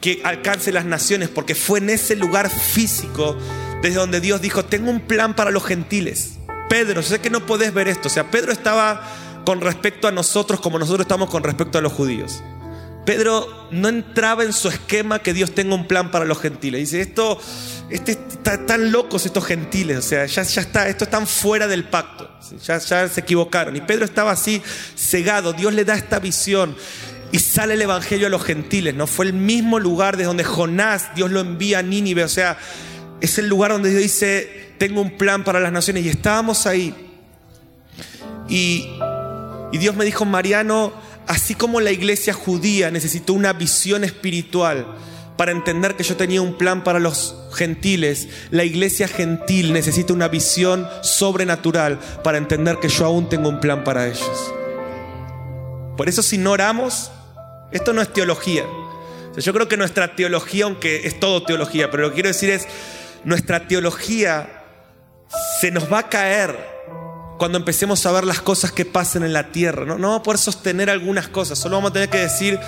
[0.00, 3.36] que alcance las naciones, porque fue en ese lugar físico
[3.82, 6.38] desde donde Dios dijo, tengo un plan para los gentiles.
[6.68, 9.08] Pedro, yo sé que no podés ver esto, o sea, Pedro estaba
[9.44, 12.42] con respecto a nosotros como nosotros estamos con respecto a los judíos.
[13.04, 16.80] Pedro no entraba en su esquema que Dios tenga un plan para los gentiles.
[16.80, 17.38] Dice, esto,
[17.90, 22.30] este, está locos estos gentiles, o sea, ya, ya está, esto están fuera del pacto,
[22.64, 23.76] ya, ya se equivocaron.
[23.76, 24.62] Y Pedro estaba así
[24.96, 26.74] cegado, Dios le da esta visión
[27.30, 29.06] y sale el evangelio a los gentiles, ¿no?
[29.06, 32.56] Fue el mismo lugar desde donde Jonás, Dios lo envía a Nínive, o sea,
[33.20, 36.94] es el lugar donde Dios dice, tengo un plan para las naciones y estábamos ahí.
[38.48, 38.88] Y,
[39.74, 40.92] y Dios me dijo, Mariano,
[41.26, 44.86] así como la iglesia judía necesitó una visión espiritual
[45.36, 50.28] para entender que yo tenía un plan para los gentiles, la iglesia gentil necesita una
[50.28, 54.54] visión sobrenatural para entender que yo aún tengo un plan para ellos.
[55.96, 57.10] Por eso si no oramos,
[57.72, 58.62] esto no es teología.
[59.36, 62.68] yo creo que nuestra teología, aunque es todo teología, pero lo que quiero decir es,
[63.24, 64.62] nuestra teología
[65.60, 66.73] se nos va a caer
[67.38, 69.84] cuando empecemos a ver las cosas que pasan en la tierra.
[69.84, 72.58] No, no vamos a poder sostener algunas cosas, solo vamos a tener que decir,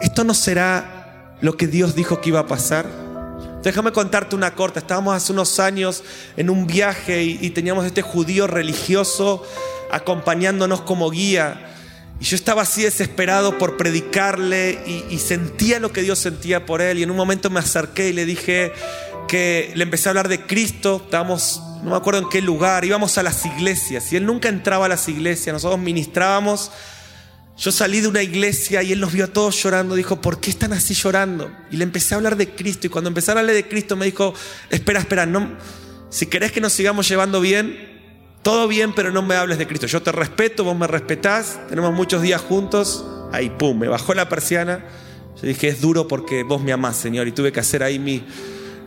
[0.00, 2.86] esto no será lo que Dios dijo que iba a pasar.
[3.62, 4.78] Déjame contarte una corta.
[4.78, 6.04] Estábamos hace unos años
[6.36, 9.44] en un viaje y, teníamos este judío religioso
[9.90, 11.72] acompañándonos como guía.
[12.20, 14.78] Y yo estaba así desesperado por predicarle
[15.10, 16.98] y, sentía lo que Dios sentía por él.
[16.98, 18.72] Y en un momento me acerqué y le dije
[19.26, 21.02] que le empecé a hablar de Cristo.
[21.04, 24.86] Estábamos no me acuerdo en qué lugar, íbamos a las iglesias y él nunca entraba
[24.86, 26.72] a las iglesias, nosotros ministrábamos.
[27.56, 30.50] Yo salí de una iglesia y él nos vio a todos llorando, dijo, ¿por qué
[30.50, 31.50] están así llorando?
[31.70, 34.04] Y le empecé a hablar de Cristo y cuando empecé a hablarle de Cristo me
[34.04, 34.34] dijo,
[34.68, 35.56] espera, espera, no,
[36.10, 38.02] si querés que nos sigamos llevando bien,
[38.42, 39.86] todo bien, pero no me hables de Cristo.
[39.86, 43.04] Yo te respeto, vos me respetás, tenemos muchos días juntos.
[43.32, 44.84] Ahí, pum, me bajó la persiana.
[45.40, 48.24] Yo dije, es duro porque vos me amás, Señor, y tuve que hacer ahí mi,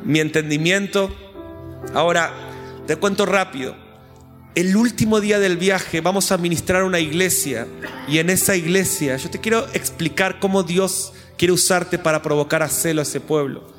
[0.03, 1.13] mi entendimiento.
[1.93, 2.31] Ahora,
[2.87, 3.75] te cuento rápido.
[4.55, 7.67] El último día del viaje vamos a ministrar una iglesia
[8.07, 12.67] y en esa iglesia yo te quiero explicar cómo Dios quiere usarte para provocar a
[12.67, 13.71] celo a ese pueblo.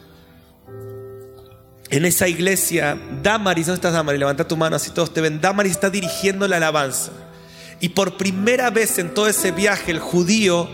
[1.90, 4.20] En esa iglesia, Damaris, ¿dónde estás Damaris?
[4.20, 5.40] Levanta tu mano así todos te ven.
[5.40, 7.10] Damaris está dirigiendo la alabanza.
[7.80, 10.70] Y por primera vez en todo ese viaje, el judío,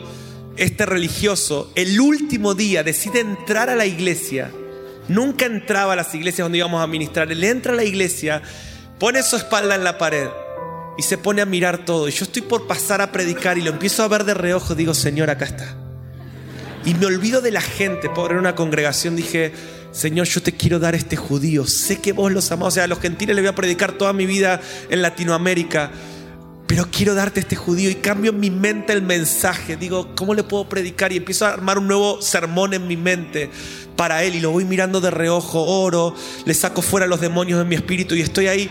[0.58, 4.52] este religioso, el último día decide entrar a la iglesia
[5.08, 7.30] Nunca entraba a las iglesias donde íbamos a ministrar.
[7.30, 8.42] Él entra a la iglesia,
[8.98, 10.28] pone su espalda en la pared
[10.98, 12.08] y se pone a mirar todo.
[12.08, 14.74] Y yo estoy por pasar a predicar y lo empiezo a ver de reojo.
[14.74, 15.76] Digo, Señor, acá está.
[16.84, 18.08] Y me olvido de la gente.
[18.08, 19.52] Por en una congregación dije,
[19.92, 21.66] Señor, yo te quiero dar este judío.
[21.66, 22.68] Sé que vos los amás.
[22.68, 25.90] O sea, a los gentiles le voy a predicar toda mi vida en Latinoamérica.
[26.66, 29.76] Pero quiero darte este judío y cambio en mi mente el mensaje.
[29.76, 31.12] Digo, ¿cómo le puedo predicar?
[31.12, 33.50] Y empiezo a armar un nuevo sermón en mi mente
[33.94, 36.14] para Él y lo voy mirando de reojo, oro,
[36.44, 38.70] le saco fuera los demonios de mi espíritu y estoy ahí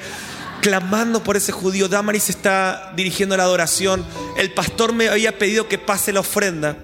[0.62, 1.88] clamando por ese judío.
[1.88, 4.06] Damaris está dirigiendo la adoración.
[4.38, 6.78] El pastor me había pedido que pase la ofrenda.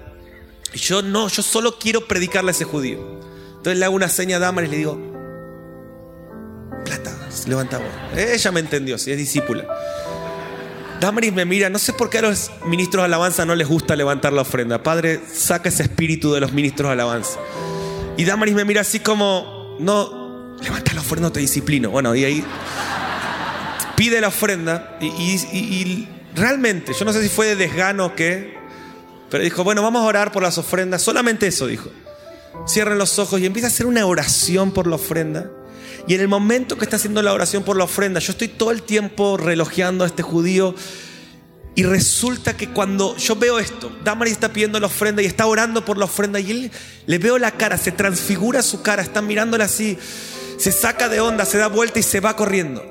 [0.72, 3.20] Y yo no, yo solo quiero predicarle a ese judío.
[3.48, 4.98] Entonces le hago una seña a Damaris y le digo,
[6.84, 7.12] plata,
[7.46, 7.80] levanta
[8.16, 9.66] Ella me entendió, si es discípula.
[11.02, 13.96] Damaris me mira, no sé por qué a los ministros de alabanza no les gusta
[13.96, 14.84] levantar la ofrenda.
[14.84, 17.40] Padre, saca ese espíritu de los ministros de alabanza.
[18.16, 21.90] Y Damaris me mira así como, no, levanta la ofrenda, no te disciplino.
[21.90, 22.44] Bueno, y ahí
[23.96, 28.56] pide la ofrenda y, realmente, yo no sé si fue de desgano o qué,
[29.28, 31.02] pero dijo, bueno, vamos a orar por las ofrendas.
[31.02, 31.90] Solamente eso dijo.
[32.68, 35.50] Cierren los ojos y empieza a hacer una oración por la ofrenda.
[36.06, 38.70] Y en el momento que está haciendo la oración por la ofrenda, yo estoy todo
[38.70, 40.74] el tiempo relojeando a este judío
[41.74, 45.84] y resulta que cuando yo veo esto, Damaris está pidiendo la ofrenda y está orando
[45.84, 46.70] por la ofrenda y él
[47.06, 49.96] le veo la cara, se transfigura su cara, está mirándola así,
[50.58, 52.84] se saca de onda, se da vuelta y se va corriendo.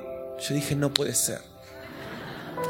[0.47, 1.41] Yo dije, no puede ser.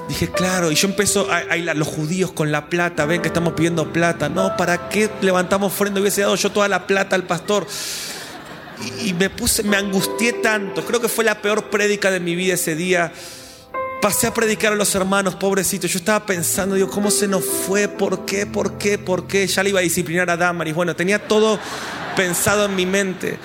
[0.10, 3.94] Dije, claro, y yo empezó a, los judíos con la plata, ven que estamos pidiendo
[3.94, 4.28] plata.
[4.28, 6.02] No, ¿para qué levantamos ofrenda?
[6.02, 7.66] Hubiese dado yo toda la plata al pastor.
[9.04, 10.84] Y, me puse, me angustié tanto.
[10.86, 13.12] Creo que fue la peor prédica de mi vida ese día
[14.02, 15.92] pasé a predicar a los hermanos, pobrecitos.
[15.92, 17.88] Yo estaba pensando, digo, ¿cómo se nos fue?
[17.88, 18.48] ¿Por qué?
[18.48, 18.98] ¿Por qué?
[18.98, 19.46] ¿Por qué?
[19.46, 20.74] Ya le iba a disciplinar a Damaris.
[20.74, 21.60] Bueno, tenía todo
[22.16, 23.38] pensado en mi mente.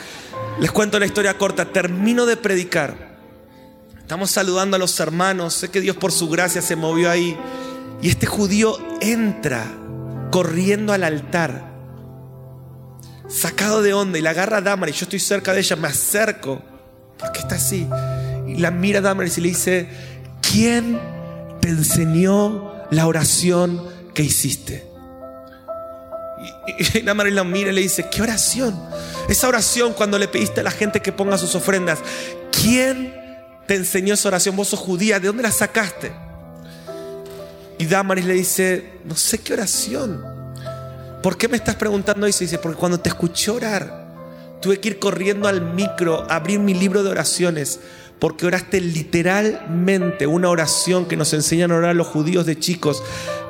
[0.58, 1.66] Les cuento la historia corta.
[1.66, 3.16] Termino de predicar.
[4.00, 5.54] Estamos saludando a los hermanos.
[5.54, 7.36] Sé que Dios por su gracia se movió ahí.
[8.00, 9.66] Y este judío entra
[10.30, 11.65] corriendo al altar.
[13.28, 14.96] Sacado de onda y la agarra a Damaris.
[14.96, 16.62] Yo estoy cerca de ella, me acerco.
[17.18, 17.88] ¿Por qué está así?
[18.46, 19.88] Y la mira a Damaris y le dice,
[20.40, 20.98] ¿quién
[21.60, 23.82] te enseñó la oración
[24.14, 24.86] que hiciste?
[26.78, 28.80] Y, y Damaris lo mira y le dice, ¿qué oración?
[29.28, 31.98] Esa oración cuando le pediste a la gente que ponga sus ofrendas.
[32.52, 33.12] ¿Quién
[33.66, 34.54] te enseñó esa oración?
[34.54, 36.12] Vos sos judía, ¿de dónde la sacaste?
[37.78, 40.35] Y Damaris le dice, no sé qué oración.
[41.26, 42.44] ¿Por qué me estás preguntando eso?
[42.44, 47.02] Dice, porque cuando te escuché orar, tuve que ir corriendo al micro, abrir mi libro
[47.02, 47.80] de oraciones,
[48.20, 53.02] porque oraste literalmente una oración que nos enseñan a orar los judíos de chicos,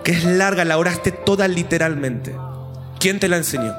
[0.04, 2.34] que es larga, la oraste toda literalmente.
[2.98, 3.74] ¿Quién te la enseñó?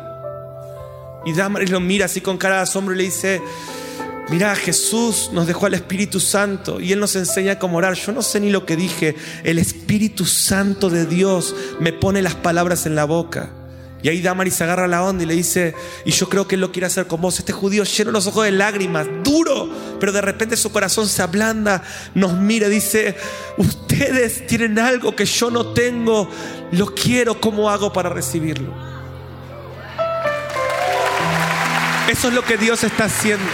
[1.25, 3.41] Y Damaris lo mira así con cara de asombro y le dice,
[4.29, 7.95] Mira, Jesús nos dejó al Espíritu Santo y Él nos enseña cómo orar.
[7.95, 9.15] Yo no sé ni lo que dije.
[9.43, 13.49] El Espíritu Santo de Dios me pone las palabras en la boca.
[14.03, 15.73] Y ahí Damaris agarra la onda y le dice,
[16.05, 17.39] y yo creo que Él lo quiere hacer con vos.
[17.39, 19.69] Este judío lleno los ojos de lágrimas, duro,
[19.99, 21.81] pero de repente su corazón se ablanda,
[22.13, 23.15] nos mira dice,
[23.57, 26.29] ustedes tienen algo que yo no tengo,
[26.71, 28.71] lo quiero, ¿cómo hago para recibirlo?
[32.07, 33.45] Eso es lo que Dios está haciendo.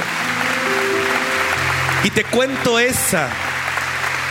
[2.04, 3.30] Y te cuento esa.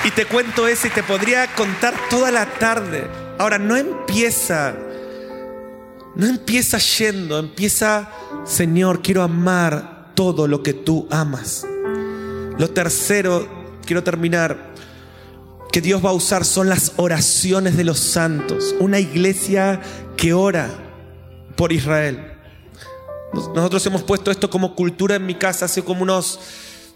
[0.05, 3.09] Y te cuento esa y te podría contar toda la tarde.
[3.39, 4.75] Ahora, no empieza.
[6.15, 8.11] No empieza yendo, empieza,
[8.45, 11.67] Señor, quiero amar todo lo que tú amas.
[12.59, 13.49] Lo tercero,
[13.87, 14.73] quiero terminar,
[15.73, 18.75] que Dios va a usar son las oraciones de los santos.
[18.79, 19.81] Una iglesia
[20.17, 20.69] que ora
[21.57, 22.33] por Israel.
[23.33, 26.39] Nosotros hemos puesto esto como cultura en mi casa hace como unos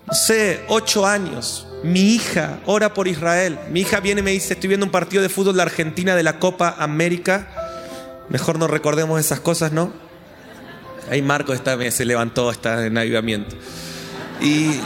[0.06, 1.66] no sé, ocho años.
[1.82, 3.58] Mi hija ora por Israel.
[3.70, 6.22] Mi hija viene y me dice, estoy viendo un partido de fútbol de Argentina de
[6.22, 7.65] la Copa América.
[8.28, 9.92] Mejor no recordemos esas cosas, ¿no?
[11.10, 13.56] Ahí Marco está, se levantó, está en avivamiento.
[14.40, 14.80] Y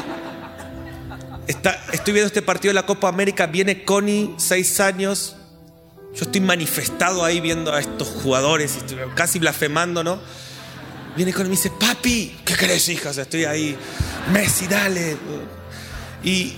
[1.46, 3.46] está, estoy viendo este partido de la Copa América.
[3.46, 5.36] Viene Connie, seis años.
[6.14, 8.78] Yo estoy manifestado ahí viendo a estos jugadores,
[9.14, 10.20] casi blasfemando, ¿no?
[11.16, 13.10] Viene Connie y me dice, papi, ¿qué querés, hija?
[13.10, 13.76] O sea, estoy ahí
[14.32, 15.16] Messi, dale.
[16.22, 16.54] Y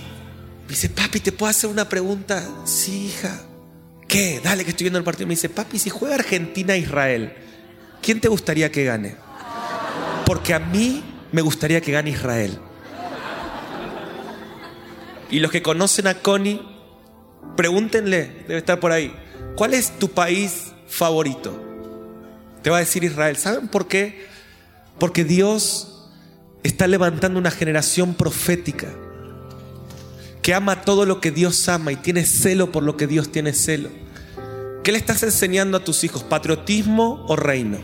[0.67, 2.43] dice, papi, ¿te puedo hacer una pregunta?
[2.65, 3.41] Sí, hija.
[4.13, 4.39] ¿Qué?
[4.43, 5.25] Dale, que estoy viendo el partido.
[5.25, 7.33] Me dice, papi, si juega Argentina-Israel,
[7.99, 9.15] ¿quién te gustaría que gane?
[10.23, 12.59] Porque a mí me gustaría que gane Israel.
[15.31, 16.61] Y los que conocen a Connie,
[17.57, 19.11] pregúntenle, debe estar por ahí,
[19.55, 21.59] ¿cuál es tu país favorito?
[22.61, 23.35] Te va a decir Israel.
[23.37, 24.27] ¿Saben por qué?
[24.99, 26.07] Porque Dios
[26.61, 28.89] está levantando una generación profética
[30.43, 33.53] que ama todo lo que Dios ama y tiene celo por lo que Dios tiene
[33.53, 33.89] celo.
[34.83, 36.21] ¿Qué le estás enseñando a tus hijos?
[36.21, 37.79] ¿Patriotismo o reino?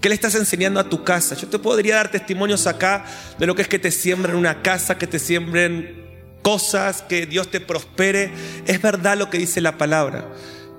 [0.00, 1.36] ¿Qué le estás enseñando a tu casa?
[1.36, 3.04] Yo te podría dar testimonios acá
[3.38, 6.02] de lo que es que te siembren una casa, que te siembren
[6.40, 8.32] cosas, que Dios te prospere.
[8.66, 10.32] Es verdad lo que dice la palabra.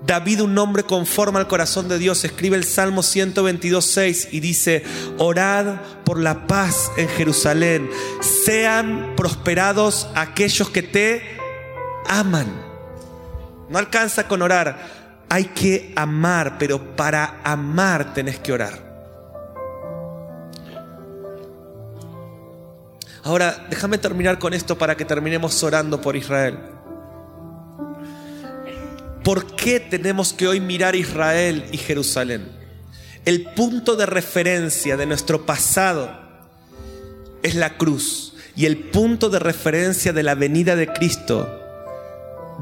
[0.05, 4.83] David, un hombre conforme al corazón de Dios, escribe el Salmo 122, 6 y dice,
[5.17, 7.89] orad por la paz en Jerusalén,
[8.19, 11.37] sean prosperados aquellos que te
[12.07, 12.47] aman.
[13.69, 18.93] No alcanza con orar, hay que amar, pero para amar tenés que orar.
[23.23, 26.72] Ahora, déjame terminar con esto para que terminemos orando por Israel.
[29.23, 32.45] ¿Por qué tenemos que hoy mirar Israel y Jerusalén?
[33.23, 36.19] El punto de referencia de nuestro pasado
[37.41, 41.47] es la cruz y el punto de referencia de la venida de Cristo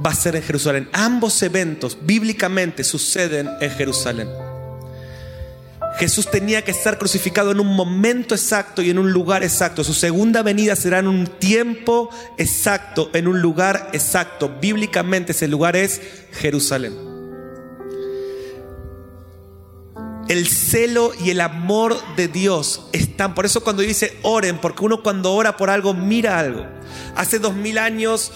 [0.05, 0.89] va a ser en Jerusalén.
[0.93, 4.29] Ambos eventos bíblicamente suceden en Jerusalén.
[6.01, 9.83] Jesús tenía que estar crucificado en un momento exacto y en un lugar exacto.
[9.83, 14.51] Su segunda venida será en un tiempo exacto, en un lugar exacto.
[14.59, 16.95] Bíblicamente ese lugar es Jerusalén.
[20.27, 23.35] El celo y el amor de Dios están.
[23.35, 26.65] Por eso cuando dice oren, porque uno cuando ora por algo mira algo.
[27.15, 28.31] Hace dos mil años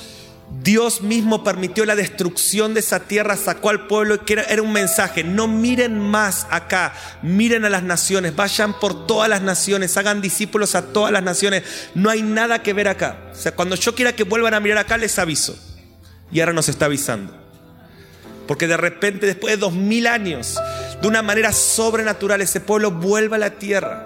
[0.62, 5.24] Dios mismo permitió la destrucción de esa tierra, sacó al pueblo, que era, un mensaje,
[5.24, 10.76] no miren más acá, miren a las naciones, vayan por todas las naciones, hagan discípulos
[10.76, 13.18] a todas las naciones, no hay nada que ver acá.
[13.32, 15.58] O sea, cuando yo quiera que vuelvan a mirar acá, les aviso.
[16.32, 17.36] Y ahora nos está avisando.
[18.48, 20.60] Porque de repente, después de dos mil años,
[21.02, 24.06] de una manera sobrenatural, ese pueblo vuelve a la tierra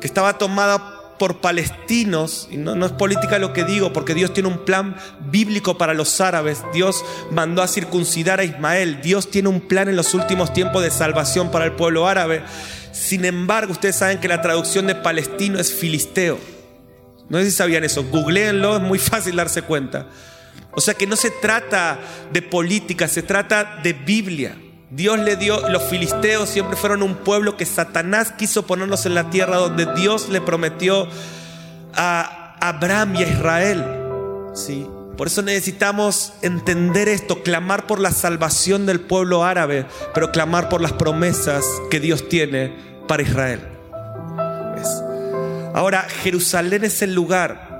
[0.00, 4.34] que estaba tomada por palestinos, y no, no, es política lo que digo, porque Dios
[4.34, 4.96] tiene un plan
[5.30, 9.96] bíblico para los árabes, Dios mandó a circuncidar a Ismael, Dios tiene un plan en
[9.96, 12.42] los últimos tiempos de salvación para el pueblo árabe.
[12.92, 16.38] Sin embargo, ustedes saben que la traducción de palestino es filisteo.
[17.28, 20.08] No sé si sabían eso, googleenlo, es muy fácil darse cuenta.
[20.72, 21.98] O sea que no se trata
[22.32, 24.56] de política, se trata de Biblia.
[24.94, 29.30] Dios le dio, los filisteos siempre fueron un pueblo que Satanás quiso ponernos en la
[29.30, 31.08] tierra donde Dios le prometió
[31.94, 33.84] a Abraham y a Israel.
[34.54, 34.86] ¿sí?
[35.16, 40.82] Por eso necesitamos entender esto, clamar por la salvación del pueblo árabe, pero clamar por
[40.82, 42.76] las promesas que Dios tiene
[43.08, 43.60] para Israel.
[45.74, 47.71] Ahora, Jerusalén es el lugar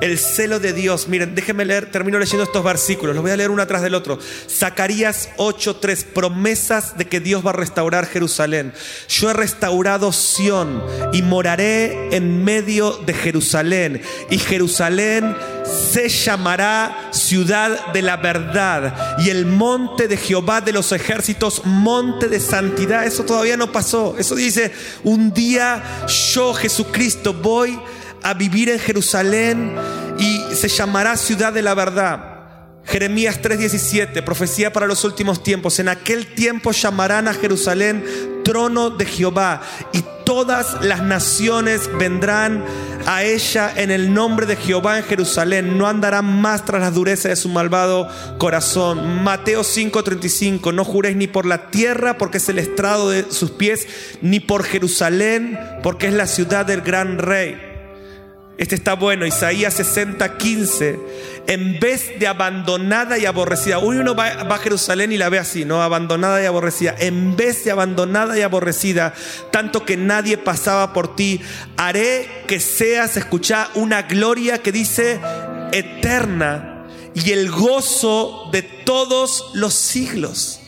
[0.00, 1.08] el celo de Dios.
[1.08, 4.18] Miren, déjenme leer, termino leyendo estos versículos, los voy a leer uno atrás del otro.
[4.48, 8.72] Zacarías 8:3, promesas de que Dios va a restaurar Jerusalén.
[9.08, 10.82] Yo he restaurado Sión
[11.12, 14.02] y moraré en medio de Jerusalén.
[14.30, 19.16] Y Jerusalén se llamará ciudad de la verdad.
[19.18, 23.04] Y el monte de Jehová de los ejércitos, monte de santidad.
[23.06, 24.16] Eso todavía no pasó.
[24.18, 24.72] Eso dice,
[25.02, 25.82] un día
[26.32, 27.78] yo, Jesucristo, voy
[28.24, 29.74] a vivir en Jerusalén
[30.18, 32.34] y se llamará ciudad de la verdad.
[32.86, 35.78] Jeremías 3:17, profecía para los últimos tiempos.
[35.78, 38.04] En aquel tiempo llamarán a Jerusalén
[38.44, 39.62] trono de Jehová
[39.92, 42.62] y todas las naciones vendrán
[43.06, 45.78] a ella en el nombre de Jehová en Jerusalén.
[45.78, 48.08] No andarán más tras la dureza de su malvado
[48.38, 49.22] corazón.
[49.24, 53.88] Mateo 5:35, no juréis ni por la tierra porque es el estrado de sus pies,
[54.20, 57.73] ni por Jerusalén porque es la ciudad del gran rey.
[58.56, 61.00] Este está bueno, Isaías 60, 15.
[61.48, 63.78] En vez de abandonada y aborrecida.
[63.78, 65.82] Uno va, a Jerusalén y la ve así, ¿no?
[65.82, 66.94] Abandonada y aborrecida.
[66.98, 69.12] En vez de abandonada y aborrecida,
[69.50, 71.40] tanto que nadie pasaba por ti,
[71.76, 75.20] haré que seas, escucha, una gloria que dice
[75.72, 80.60] eterna y el gozo de todos los siglos.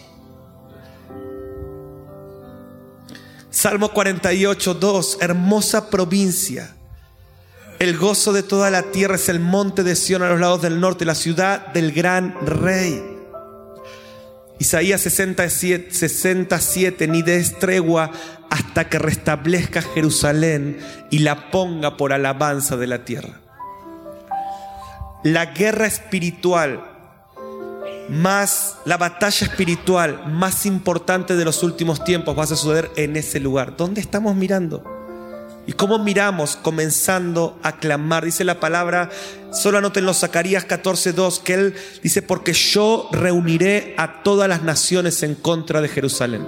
[3.49, 5.19] Salmo 48, 2.
[5.21, 6.76] Hermosa provincia
[7.79, 10.81] el gozo de toda la tierra es el monte de Sión a los lados del
[10.81, 13.03] norte, la ciudad del gran rey.
[14.59, 18.11] Isaías 67, 67 ni des tregua
[18.49, 20.79] hasta que restablezca Jerusalén
[21.11, 23.41] y la ponga por alabanza de la tierra.
[25.25, 26.83] La guerra espiritual,
[28.09, 33.41] más la batalla espiritual más importante de los últimos tiempos va a suceder en ese
[33.41, 33.77] lugar.
[33.77, 34.96] ¿Dónde estamos mirando?
[35.67, 38.25] ¿Y cómo miramos comenzando a clamar?
[38.25, 39.11] Dice la palabra,
[39.53, 45.23] solo anoten los Zacarías 14:2, que él dice, porque yo reuniré a todas las naciones
[45.25, 46.47] en contra de Jerusalén.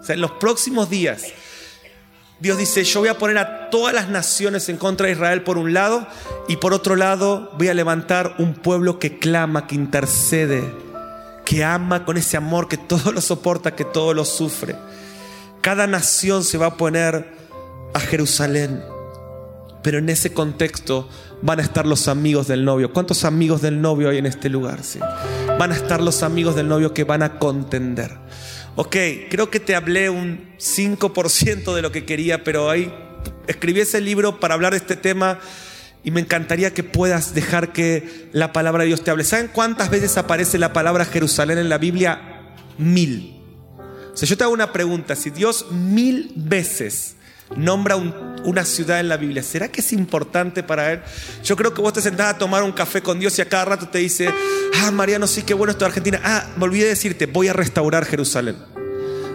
[0.00, 1.24] O sea, en los próximos días,
[2.40, 5.58] Dios dice, yo voy a poner a todas las naciones en contra de Israel por
[5.58, 6.06] un lado,
[6.48, 10.64] y por otro lado voy a levantar un pueblo que clama, que intercede,
[11.44, 14.74] que ama con ese amor, que todo lo soporta, que todo lo sufre.
[15.60, 17.41] Cada nación se va a poner
[17.94, 18.82] a Jerusalén.
[19.82, 21.08] Pero en ese contexto
[21.42, 22.92] van a estar los amigos del novio.
[22.92, 24.84] ¿Cuántos amigos del novio hay en este lugar?
[24.84, 25.00] Sí?
[25.58, 28.12] Van a estar los amigos del novio que van a contender.
[28.76, 28.96] Ok,
[29.28, 32.92] creo que te hablé un 5% de lo que quería, pero ahí
[33.46, 35.40] escribí ese libro para hablar de este tema
[36.04, 39.24] y me encantaría que puedas dejar que la palabra de Dios te hable.
[39.24, 42.54] ¿Saben cuántas veces aparece la palabra Jerusalén en la Biblia?
[42.78, 43.40] Mil.
[44.12, 45.16] O sea, yo te hago una pregunta.
[45.16, 47.16] Si Dios mil veces
[47.56, 49.42] nombra una ciudad en la Biblia.
[49.42, 51.00] ¿Será que es importante para él?
[51.44, 53.64] Yo creo que vos te sentás a tomar un café con Dios y a cada
[53.64, 54.28] rato te dice,
[54.82, 56.20] ah, Mariano, sí, qué bueno esto de Argentina.
[56.24, 58.56] Ah, me olvidé de decirte, voy a restaurar Jerusalén.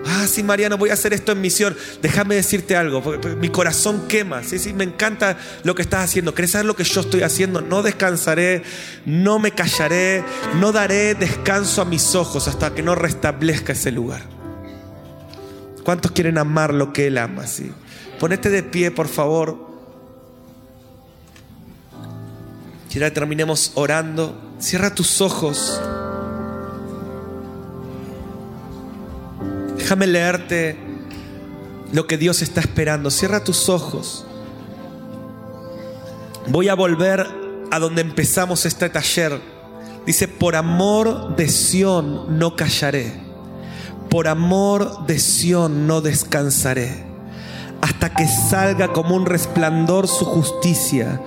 [0.09, 1.75] Ah, sí, Mariano, voy a hacer esto en misión.
[2.01, 3.01] Déjame decirte algo,
[3.39, 4.41] mi corazón quema.
[4.41, 6.33] Sí, sí, me encanta lo que estás haciendo.
[6.33, 7.61] ¿Querés saber lo que yo estoy haciendo?
[7.61, 8.63] No descansaré,
[9.05, 10.23] no me callaré,
[10.59, 14.21] no daré descanso a mis ojos hasta que no restablezca ese lugar.
[15.83, 17.45] ¿Cuántos quieren amar lo que Él ama?
[17.47, 17.71] Sí.
[18.19, 19.67] Ponete de pie, por favor.
[22.89, 24.35] Quiero que terminemos orando.
[24.59, 25.79] Cierra tus ojos.
[29.77, 30.77] Déjame leerte
[31.93, 33.11] lo que Dios está esperando.
[33.11, 34.25] Cierra tus ojos.
[36.47, 37.27] Voy a volver
[37.69, 39.39] a donde empezamos este taller.
[40.07, 43.13] Dice, por amor de Sión no callaré.
[44.09, 47.06] Por amor de Sión no descansaré
[47.81, 51.21] hasta que salga como un resplandor su justicia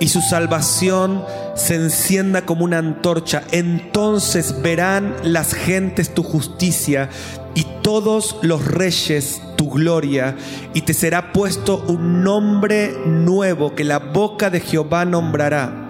[0.00, 1.24] y su salvación
[1.54, 3.42] se encienda como una antorcha.
[3.52, 7.08] Entonces verán las gentes tu justicia
[7.54, 10.36] y todos los reyes tu gloria,
[10.74, 15.88] y te será puesto un nombre nuevo que la boca de Jehová nombrará,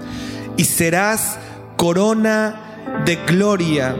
[0.59, 1.39] y serás
[1.79, 3.97] corona de gloria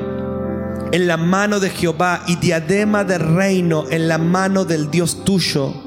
[0.93, 5.84] en la mano de Jehová y diadema de reino en la mano del Dios tuyo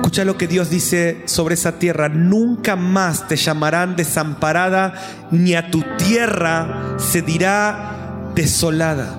[0.00, 2.08] Escucha lo que Dios dice sobre esa tierra.
[2.08, 4.94] Nunca más te llamarán desamparada,
[5.30, 9.18] ni a tu tierra se dirá desolada.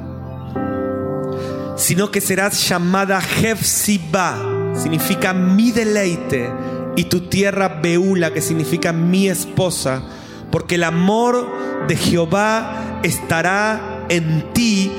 [1.78, 4.38] sino que serás llamada Jefsiba,
[4.76, 6.52] significa mi deleite,
[6.96, 10.04] y tu tierra Beula, que significa mi esposa,
[10.52, 11.48] porque el amor
[11.88, 14.92] de Jehová estará en ti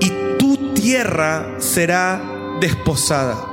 [0.00, 2.20] y tu tierra será
[2.60, 3.49] desposada.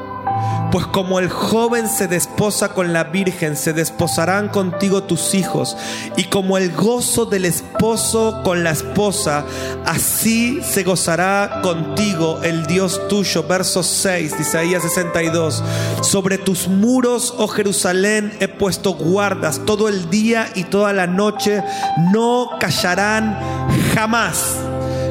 [0.72, 5.78] Pues como el joven se desposa con la virgen, se desposarán contigo tus hijos.
[6.18, 9.45] Y como el gozo del esposo con la esposa,
[9.86, 13.43] así se gozará contigo el Dios tuyo.
[13.43, 15.63] Verso 6 Isaías 62.
[16.01, 21.63] Sobre tus muros, oh Jerusalén, he puesto guardas todo el día y toda la noche.
[22.11, 23.38] No callarán
[23.93, 24.57] jamás.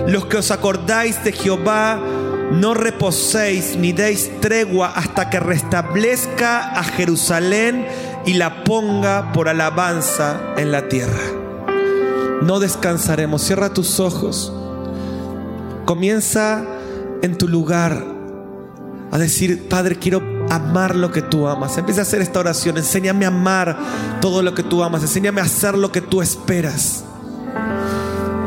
[0.07, 1.98] Los que os acordáis de Jehová,
[2.53, 7.86] no reposéis ni deis tregua hasta que restablezca a Jerusalén
[8.24, 11.20] y la ponga por alabanza en la tierra.
[12.42, 13.42] No descansaremos.
[13.42, 14.53] Cierra tus ojos.
[15.84, 16.64] Comienza
[17.22, 18.05] en tu lugar
[19.11, 21.78] a decir, Padre, quiero amar lo que tú amas.
[21.78, 22.76] Empieza a hacer esta oración.
[22.76, 23.78] Enséñame a amar
[24.20, 25.03] todo lo que tú amas.
[25.03, 27.05] Enséñame a hacer lo que tú esperas.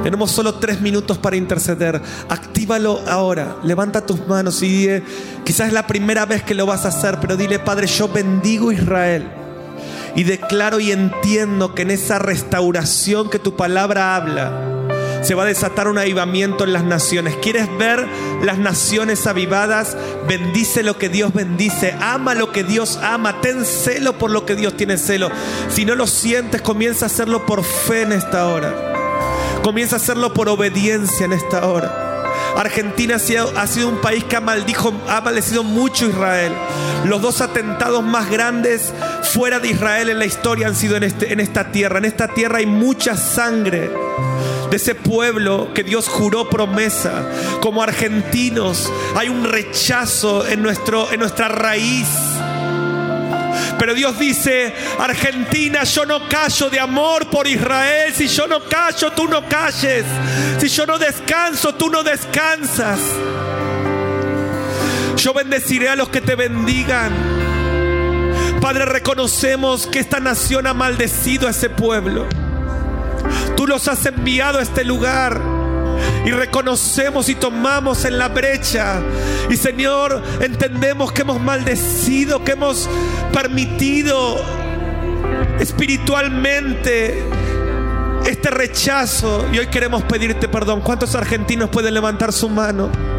[0.04, 2.02] Tenemos solo tres minutos para interceder.
[2.30, 3.58] Actívalo ahora.
[3.64, 5.04] Levanta tus manos y dile,
[5.44, 8.72] quizás es la primera vez que lo vas a hacer, pero dile, Padre, yo bendigo
[8.72, 9.28] Israel.
[10.16, 14.80] Y declaro y entiendo que en esa restauración que tu palabra habla,
[15.22, 17.36] se va a desatar un avivamiento en las naciones.
[17.42, 18.08] ¿Quieres ver
[18.44, 19.98] las naciones avivadas?
[20.28, 21.96] Bendice lo que Dios bendice.
[22.00, 23.42] Ama lo que Dios ama.
[23.42, 25.30] Ten celo por lo que Dios tiene celo.
[25.70, 28.99] Si no lo sientes, comienza a hacerlo por fe en esta hora.
[29.64, 32.10] Comienza a hacerlo por obediencia en esta hora.
[32.56, 36.52] Argentina ha sido un país que ha, maldijo, ha maldecido mucho Israel.
[37.06, 38.94] Los dos atentados más grandes
[39.24, 42.00] fuera de Israel en la historia han sido en, este, en esta tierra.
[42.00, 43.90] En esta tierra hay mucha sangre
[44.70, 47.30] de ese pueblo que Dios juró promesa.
[47.62, 52.08] Como argentinos hay un rechazo en, nuestro, en nuestra raíz
[53.80, 58.14] pero Dios dice, Argentina, yo no callo de amor por Israel.
[58.14, 60.06] Si yo no callo, tú no calles.
[60.60, 63.00] Si yo no descanso, tú no descansas.
[65.16, 67.14] Yo bendeciré a los que te bendigan.
[68.60, 72.28] Padre, reconocemos que esta nación ha maldecido a ese pueblo.
[73.56, 75.59] Tú los has enviado a este lugar
[76.26, 79.02] y reconocemos y tomamos en la brecha.
[79.50, 82.90] Y Señor, entendemos que hemos maldecido, que hemos
[83.34, 84.38] permitido
[85.60, 87.24] espiritualmente
[88.26, 89.46] este rechazo.
[89.52, 90.82] Y hoy queremos pedirte perdón.
[90.82, 93.19] ¿Cuántos argentinos pueden levantar su mano?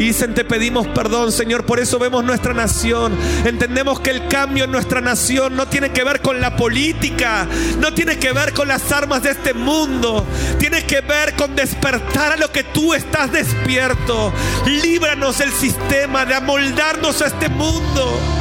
[0.00, 1.66] Y dicen, te pedimos perdón, Señor.
[1.66, 3.12] Por eso vemos nuestra nación.
[3.44, 7.46] Entendemos que el cambio en nuestra nación no tiene que ver con la política,
[7.78, 10.26] no tiene que ver con las armas de este mundo.
[10.58, 14.32] Tiene que ver con despertar a lo que tú estás despierto.
[14.64, 18.39] Líbranos del sistema de amoldarnos a este mundo.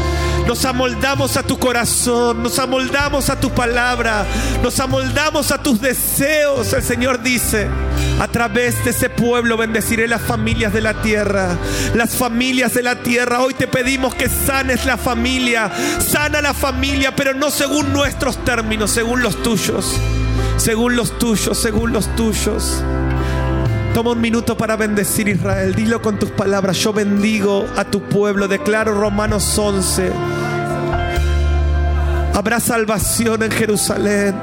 [0.49, 4.25] Nos amoldamos a tu corazón, nos amoldamos a tu palabra,
[4.63, 6.73] nos amoldamos a tus deseos.
[6.73, 7.67] El Señor dice,
[8.19, 11.55] a través de ese pueblo bendeciré las familias de la tierra.
[11.93, 13.41] Las familias de la tierra.
[13.41, 15.69] Hoy te pedimos que sanes la familia.
[15.99, 19.97] Sana la familia, pero no según nuestros términos, según los tuyos.
[20.57, 22.81] Según los tuyos, según los tuyos.
[23.99, 25.75] Toma un minuto para bendecir Israel.
[25.75, 26.77] Dilo con tus palabras.
[26.77, 28.47] Yo bendigo a tu pueblo.
[28.47, 30.09] Declaro Romanos 11.
[32.33, 34.41] Habrá salvación en Jerusalén.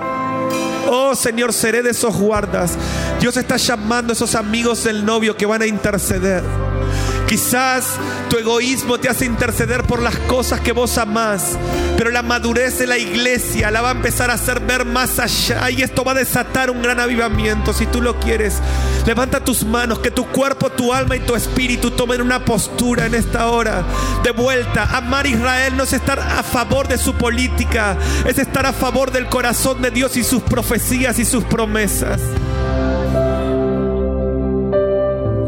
[0.91, 2.77] Oh Señor, seré de esos guardas.
[3.19, 6.45] Dios está llamando a esos amigos del novio que van a interceder.
[7.27, 7.99] Quizás
[8.31, 11.59] tu egoísmo te hace interceder por las cosas que vos amás,
[11.97, 15.69] pero la madurez de la iglesia la va a empezar a hacer ver más allá
[15.71, 18.59] y esto va a desatar un gran avivamiento si tú lo quieres.
[19.07, 23.15] Levanta tus manos, que tu cuerpo, tu alma y tu espíritu tomen una postura en
[23.17, 23.85] esta hora.
[24.23, 28.67] De vuelta, amar a Israel no es estar a favor de su política, es estar
[28.67, 32.21] a favor del corazón de Dios y sus profecías y sus promesas.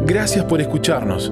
[0.05, 1.31] Gracias por escucharnos.